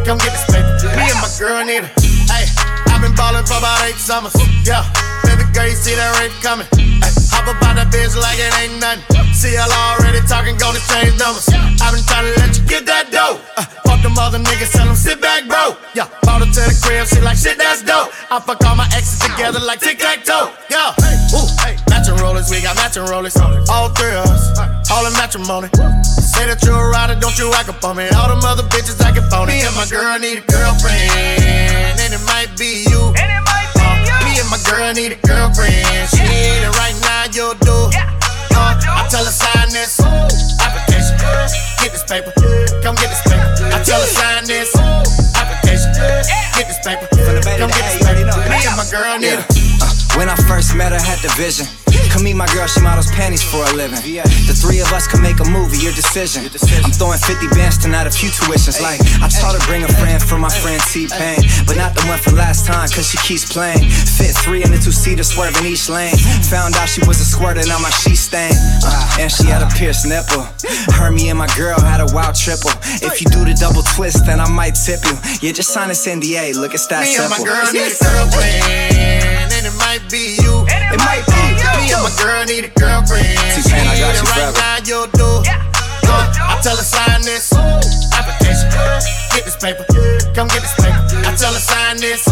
come 0.08 0.16
get 0.16 0.32
this 0.32 0.48
paper. 0.48 0.96
Me 0.96 1.04
and 1.04 1.20
my 1.20 1.28
girl 1.36 1.60
need 1.64 1.84
a. 1.84 1.90
Hey, 2.32 2.48
I've 2.88 3.04
been 3.04 3.14
ballin' 3.14 3.44
for 3.44 3.60
about 3.60 3.84
eight 3.84 4.00
summers. 4.00 4.32
Yeah, 4.64 4.84
baby 5.28 5.44
girl, 5.52 5.68
you 5.68 5.76
see 5.76 5.92
that 5.92 6.16
rape 6.16 6.32
coming. 6.40 6.66
Ay, 7.04 7.12
hop 7.28 7.48
up 7.52 7.60
on 7.68 7.76
that 7.76 7.92
bitch 7.92 8.16
like 8.16 8.40
it 8.40 8.52
ain't 8.64 8.80
nothing. 8.80 9.04
See 9.36 9.54
y'all 9.54 9.68
already 9.68 10.24
talking, 10.24 10.56
gonna 10.56 10.80
change 10.88 11.20
numbers. 11.20 11.48
I've 11.52 11.92
been 11.92 12.04
trying 12.08 12.32
to 12.32 12.40
let 12.40 12.56
you 12.56 12.64
get 12.64 12.86
that 12.86 13.12
dough. 13.12 13.40
Uh, 13.56 13.87
fuck 13.98 14.02
them 14.02 14.18
other 14.18 14.38
niggas, 14.38 14.72
tell 14.72 14.86
them 14.86 14.94
sit 14.94 15.20
back, 15.20 15.46
bro. 15.46 15.76
Yeah, 15.94 16.08
bought 16.22 16.40
her 16.40 16.46
to 16.46 16.62
the 16.70 16.74
crib, 16.82 17.06
she 17.06 17.20
like 17.20 17.36
shit, 17.36 17.58
that's 17.58 17.82
dope. 17.82 18.10
I 18.30 18.40
fuck 18.40 18.62
all 18.64 18.76
my 18.76 18.86
exes 18.94 19.18
together 19.18 19.58
like 19.60 19.80
tic 19.80 19.98
tac 19.98 20.24
toe. 20.24 20.52
Yeah, 20.70 20.94
ooh, 21.34 21.48
hey, 21.62 21.76
matching 21.90 22.16
rollers, 22.16 22.50
we 22.50 22.62
got 22.62 22.76
matching 22.76 23.04
rollers. 23.04 23.36
All 23.36 23.88
three 23.90 24.14
of 24.14 24.26
us, 24.26 24.58
all 24.90 25.06
in 25.06 25.12
matrimony. 25.14 25.68
Say 26.04 26.46
that 26.46 26.62
you're 26.62 26.78
a 26.78 26.90
rider, 26.90 27.18
don't 27.18 27.36
you 27.38 27.50
act 27.54 27.68
up 27.68 27.82
on 27.82 27.96
me. 27.96 28.08
All 28.14 28.28
them 28.28 28.44
other 28.44 28.62
bitches 28.70 29.00
acting 29.02 29.26
phony. 29.30 29.58
Me 29.58 29.66
and 29.66 29.74
my 29.74 29.86
girl 29.90 30.18
need 30.18 30.38
a 30.38 30.46
girlfriend, 30.46 31.98
and 31.98 32.12
it 32.14 32.22
might 32.26 32.54
be 32.54 32.86
you. 32.86 33.02
Uh, 33.18 33.98
me 34.22 34.38
and 34.38 34.48
my 34.50 34.60
girl 34.62 34.94
need 34.94 35.12
a 35.12 35.20
girlfriend. 35.26 36.06
She 36.14 36.22
need 36.22 36.62
it 36.62 36.74
right 36.78 36.94
now, 37.02 37.26
you'll 37.34 37.58
do. 37.66 37.76
Uh, 38.54 38.78
I 38.78 39.06
tell 39.10 39.24
her 39.24 39.34
sign 39.34 39.70
this 39.74 39.98
application. 40.62 41.18
Get 41.82 41.90
this 41.92 42.04
paper, 42.04 42.32
girl 48.90 49.18
need 49.18 49.34
a. 49.34 49.57
When 50.18 50.28
I 50.28 50.34
first 50.50 50.74
met 50.74 50.90
her, 50.90 50.98
had 50.98 51.22
the 51.22 51.30
vision. 51.38 51.62
Come 52.10 52.26
meet 52.26 52.34
my 52.34 52.50
girl, 52.50 52.66
she 52.66 52.82
models 52.82 53.06
panties 53.14 53.42
for 53.42 53.62
a 53.62 53.72
living. 53.78 54.02
The 54.02 54.50
three 54.50 54.82
of 54.82 54.90
us 54.90 55.06
can 55.06 55.22
make 55.22 55.38
a 55.38 55.46
movie, 55.46 55.78
your 55.78 55.94
decision. 55.94 56.42
I'm 56.82 56.90
throwing 56.90 57.22
50 57.22 57.46
bands 57.54 57.78
tonight, 57.78 58.06
a 58.06 58.10
few 58.10 58.26
tuitions. 58.34 58.82
Like, 58.82 58.98
I 59.22 59.30
taught 59.30 59.54
her 59.54 59.62
bring 59.70 59.86
a 59.86 59.92
friend 60.02 60.18
for 60.18 60.34
my 60.34 60.50
friend 60.50 60.82
T-Pain. 60.90 61.38
But 61.70 61.78
not 61.78 61.94
the 61.94 62.02
one 62.10 62.18
from 62.18 62.34
last 62.34 62.66
time, 62.66 62.90
cause 62.90 63.06
she 63.06 63.18
keeps 63.22 63.46
playing. 63.46 63.86
Fit 64.18 64.34
three 64.42 64.66
in 64.66 64.74
the 64.74 64.82
two 64.82 64.90
seater, 64.90 65.22
swerving 65.22 65.62
each 65.64 65.88
lane. 65.88 66.18
Found 66.50 66.74
out 66.74 66.90
she 66.90 66.98
was 67.06 67.22
a 67.22 67.24
squirt 67.24 67.54
and 67.54 67.70
on 67.70 67.80
my 67.80 67.94
sheet 68.02 68.18
stain. 68.18 68.50
Uh, 68.82 69.22
and 69.22 69.30
she 69.30 69.46
had 69.46 69.62
a 69.62 69.70
pierced 69.78 70.02
nipple. 70.02 70.50
Her, 70.98 71.14
me, 71.14 71.30
and 71.30 71.38
my 71.38 71.48
girl 71.54 71.78
had 71.78 72.02
a 72.02 72.10
wild 72.10 72.34
triple. 72.34 72.74
If 73.06 73.22
you 73.22 73.30
do 73.30 73.46
the 73.46 73.54
double 73.54 73.86
twist, 73.94 74.26
then 74.26 74.40
I 74.40 74.50
might 74.50 74.74
tip 74.74 74.98
you. 75.06 75.14
Yeah, 75.46 75.54
just 75.54 75.70
sign 75.70 75.94
this 75.94 76.02
NDA, 76.02 76.58
look, 76.58 76.74
it's 76.74 76.88
that 76.88 77.06
Me 77.06 77.14
and 77.14 77.30
simple. 77.30 77.46
my 77.46 77.54
girl 77.54 77.70
need 77.70 77.86
a 77.86 77.98
girlfriend, 78.02 79.37
and 79.58 79.66
it 79.66 79.74
might 79.74 80.06
be 80.06 80.38
you. 80.38 80.62
It 80.70 80.98
might 81.02 81.26
be 81.26 81.42
Me 81.82 81.90
and 81.90 82.02
my 82.06 82.14
girl 82.22 82.46
need 82.46 82.64
a 82.64 82.72
girlfriend. 82.78 83.26
She 83.58 83.66
T-Pain, 83.66 83.90
I 83.90 83.98
got 83.98 84.14
you 84.14 84.22
it 84.22 84.30
right 84.30 84.54
forever. 84.54 84.62
now, 84.62 84.78
you'll 84.86 85.10
do. 85.18 85.30
Uh, 86.06 86.54
I 86.54 86.60
tell 86.62 86.78
her 86.78 86.86
sign 86.86 87.22
this 87.26 87.50
application. 88.14 88.70
Get 89.34 89.44
this 89.44 89.58
paper, 89.58 89.84
come 90.34 90.46
get 90.48 90.62
this 90.62 90.74
paper. 90.78 91.02
I 91.26 91.34
tell 91.34 91.52
her 91.52 91.58
sign 91.58 91.98
this 91.98 92.22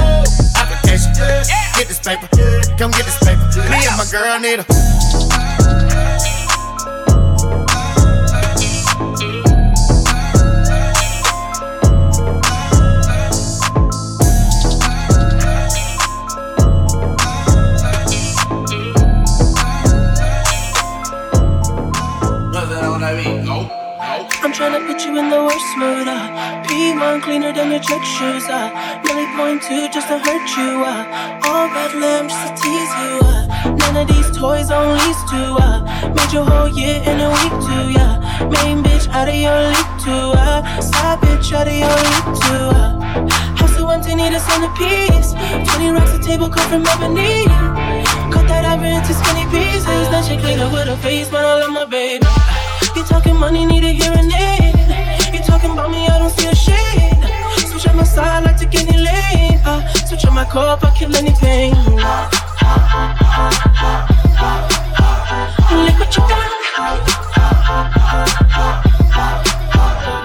application. 0.54 1.10
Get 1.74 1.90
this 1.90 1.98
paper, 1.98 2.30
come 2.78 2.94
get 2.94 3.04
this 3.04 3.18
paper. 3.18 3.42
Me 3.70 3.82
and 3.82 3.98
my 3.98 4.06
girl 4.06 4.38
need 4.38 4.62
a. 4.62 6.35
tryna 24.66 24.86
put 24.86 25.04
you 25.04 25.16
in 25.18 25.30
the 25.30 25.42
worst 25.44 25.72
mood. 25.78 26.08
Uh. 26.08 26.62
P1 26.66 27.22
cleaner 27.22 27.52
than 27.52 27.70
your 27.70 27.80
church 27.80 28.06
shoes. 28.18 28.44
Uh. 28.50 28.70
Millie 29.04 29.30
point 29.36 29.62
two 29.62 29.86
just 29.94 30.08
to 30.08 30.18
hurt 30.18 30.46
you. 30.58 30.82
Uh. 30.82 31.46
All 31.46 31.66
red 31.70 31.94
lamb 31.94 32.28
just 32.28 32.42
to 32.46 32.50
tease 32.62 32.92
you. 33.02 33.12
Uh. 33.22 33.76
None 33.80 33.96
of 34.02 34.06
these 34.08 34.28
toys 34.36 34.70
on 34.70 34.98
lease 34.98 35.22
to. 35.30 35.42
Uh. 35.66 35.78
Made 36.16 36.32
your 36.32 36.44
whole 36.44 36.68
year 36.68 36.98
in 37.10 37.20
a 37.20 37.30
week 37.38 37.56
too. 37.68 37.84
Yeah. 37.94 38.14
Main 38.54 38.82
bitch 38.82 39.06
out 39.10 39.28
of 39.28 39.38
your 39.38 39.60
league 39.74 39.94
too. 40.02 40.26
Uh. 40.34 40.80
Side 40.80 41.20
bitch 41.20 41.52
out 41.52 41.68
of 41.70 41.76
your 41.82 41.96
league 42.10 42.30
too. 42.42 42.66
Uh. 42.74 43.54
House 43.58 43.76
so 43.76 43.88
empty, 43.88 44.14
need 44.16 44.34
a 44.34 44.40
centerpiece. 44.40 45.30
20 45.78 45.90
rocks 45.94 46.12
a 46.12 46.18
table 46.18 46.48
cut 46.48 46.66
from 46.66 46.82
ebony. 46.86 47.46
Cut 48.34 48.46
that 48.50 48.64
ivory 48.64 48.94
into 48.98 49.14
skinny 49.14 49.46
pieces. 49.46 50.10
Then 50.10 50.22
she 50.26 50.36
clean 50.42 50.58
up 50.58 50.72
with 50.72 50.88
her 50.88 50.96
face, 50.96 51.30
man. 51.30 51.44
I 51.44 51.54
love 51.60 51.70
my 51.70 51.84
baby. 51.84 52.26
You 52.96 53.02
talking 53.04 53.36
money, 53.36 53.66
need 53.66 53.84
a 53.84 53.92
hearing 53.92 54.32
aid. 54.32 54.74
You 55.34 55.40
talking 55.40 55.70
about 55.72 55.90
me, 55.90 56.06
I 56.06 56.18
don't 56.18 56.30
see 56.30 56.48
a 56.48 56.54
shade. 56.54 57.12
Switch 57.68 57.86
on 57.88 57.96
my 57.96 58.04
side, 58.04 58.42
like 58.44 58.56
to 58.56 58.64
get 58.64 58.88
any 58.88 59.04
lane. 59.04 59.60
Uh, 59.66 59.86
switch 60.06 60.24
on 60.24 60.32
my 60.32 60.46
car, 60.46 60.78
I 60.80 60.90
kill 60.96 61.14
any 61.14 61.32
pain. 61.32 61.74
Look 65.84 65.98
what 66.00 66.16
you 66.16 66.22
done. 66.24 66.52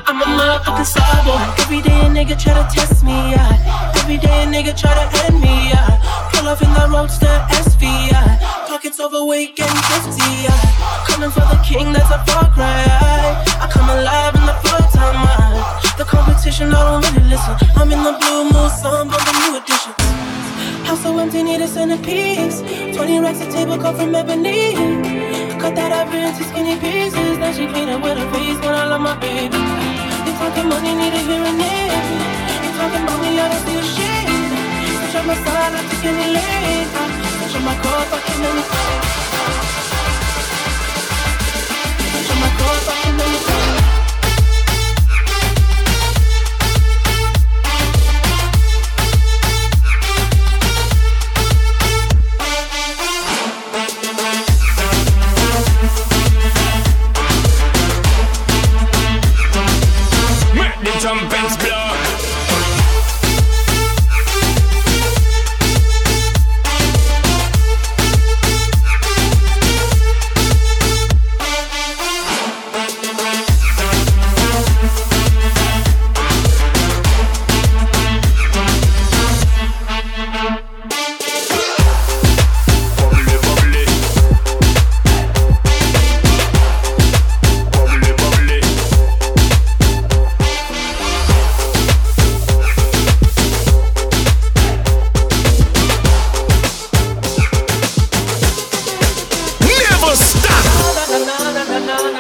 I'm 0.08 0.22
a 0.22 0.26
motherfucking 0.26 0.90
cyborg. 0.96 1.60
Every 1.60 1.82
day 1.82 2.06
a 2.06 2.10
nigga 2.10 2.42
try 2.42 2.54
to 2.54 2.64
test 2.74 3.04
me, 3.04 3.32
yeah. 3.32 3.94
Every 3.98 4.16
day 4.16 4.44
a 4.44 4.46
nigga 4.48 4.80
try 4.80 4.94
to 4.94 5.26
end 5.26 5.42
me, 5.42 5.72
yeah. 5.72 6.00
Pull 6.32 6.48
off 6.48 6.62
in 6.62 6.72
the 6.72 6.88
roadster 6.90 7.28
SV, 7.52 7.82
yeah. 8.12 8.61
Pockets 8.72 9.02
overweight, 9.02 9.58
getting 9.58 9.84
fifty, 9.92 10.48
yeah. 10.48 10.56
Coming 11.04 11.30
for 11.30 11.44
the 11.44 11.60
king, 11.60 11.92
that's 11.92 12.08
a 12.08 12.24
far 12.24 12.48
cry. 12.56 12.88
I 13.60 13.68
come 13.68 13.90
alive 13.92 14.32
in 14.32 14.48
the 14.48 14.56
full 14.64 14.80
time, 14.96 15.20
yeah. 15.28 15.76
The 16.00 16.06
competition, 16.08 16.72
I 16.72 16.80
don't 16.80 17.04
really 17.04 17.36
listen. 17.36 17.52
I'm 17.76 17.92
in 17.92 18.00
the 18.00 18.16
blue 18.16 18.48
moon, 18.48 18.72
sun, 18.72 19.12
but 19.12 19.20
the 19.28 19.34
new 19.44 19.60
edition. 19.60 19.92
House 20.88 21.04
so 21.04 21.12
empty, 21.20 21.44
need 21.44 21.60
a 21.60 21.68
centerpiece. 21.68 22.64
20 22.96 23.20
racks 23.20 23.42
a 23.44 23.52
table 23.52 23.76
cut 23.76 23.98
from 24.00 24.16
ebony. 24.16 24.72
Cut 25.60 25.76
that 25.76 25.92
ivory 25.92 26.32
into 26.32 26.48
skinny 26.48 26.80
pieces. 26.80 27.44
Then 27.44 27.52
she 27.52 27.68
clean 27.68 27.92
it 27.92 28.00
with 28.00 28.24
her 28.24 28.30
face, 28.32 28.56
but 28.64 28.72
I 28.72 28.88
love 28.88 29.04
my 29.04 29.20
baby. 29.20 29.60
You 30.24 30.32
talking 30.40 30.72
money, 30.72 30.96
need 30.96 31.12
a 31.12 31.20
hearing 31.28 31.60
aid. 31.60 31.92
You 32.64 32.72
talking 32.80 33.04
about 33.04 33.20
me, 33.20 33.36
I 33.36 33.52
don't 33.52 33.68
see 33.68 33.76
a 33.76 33.84
shit. 33.84 34.28
Switch 34.96 35.16
on 35.20 35.28
my 35.28 35.36
side, 35.44 35.76
I 35.76 35.82
take 35.92 36.08
any 36.08 36.28
lane. 36.40 37.31
Switch 37.62 37.70
on 37.70 37.76
my 37.76 37.84
car, 37.84 38.06
fucking 38.06 38.44
anything. 43.22 43.51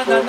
C'était 0.03 0.21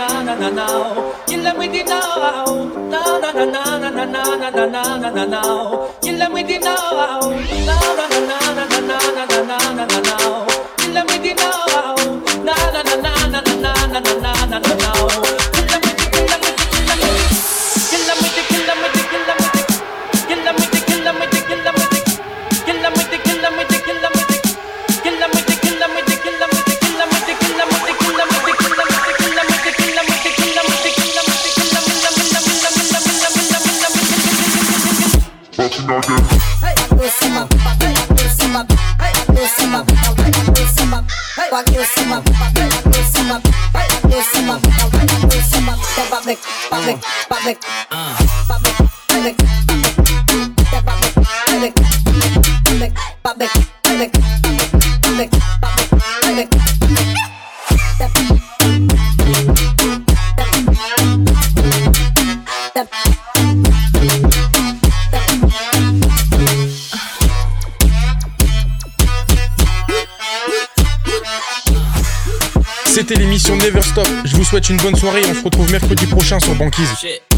souhaite 74.53 74.69
une 74.69 74.77
bonne 74.77 74.97
soirée 74.97 75.23
on 75.31 75.33
se 75.33 75.43
retrouve 75.43 75.71
mercredi 75.71 76.05
prochain 76.07 76.39
sur. 76.39 76.55
Banquise 76.55 77.32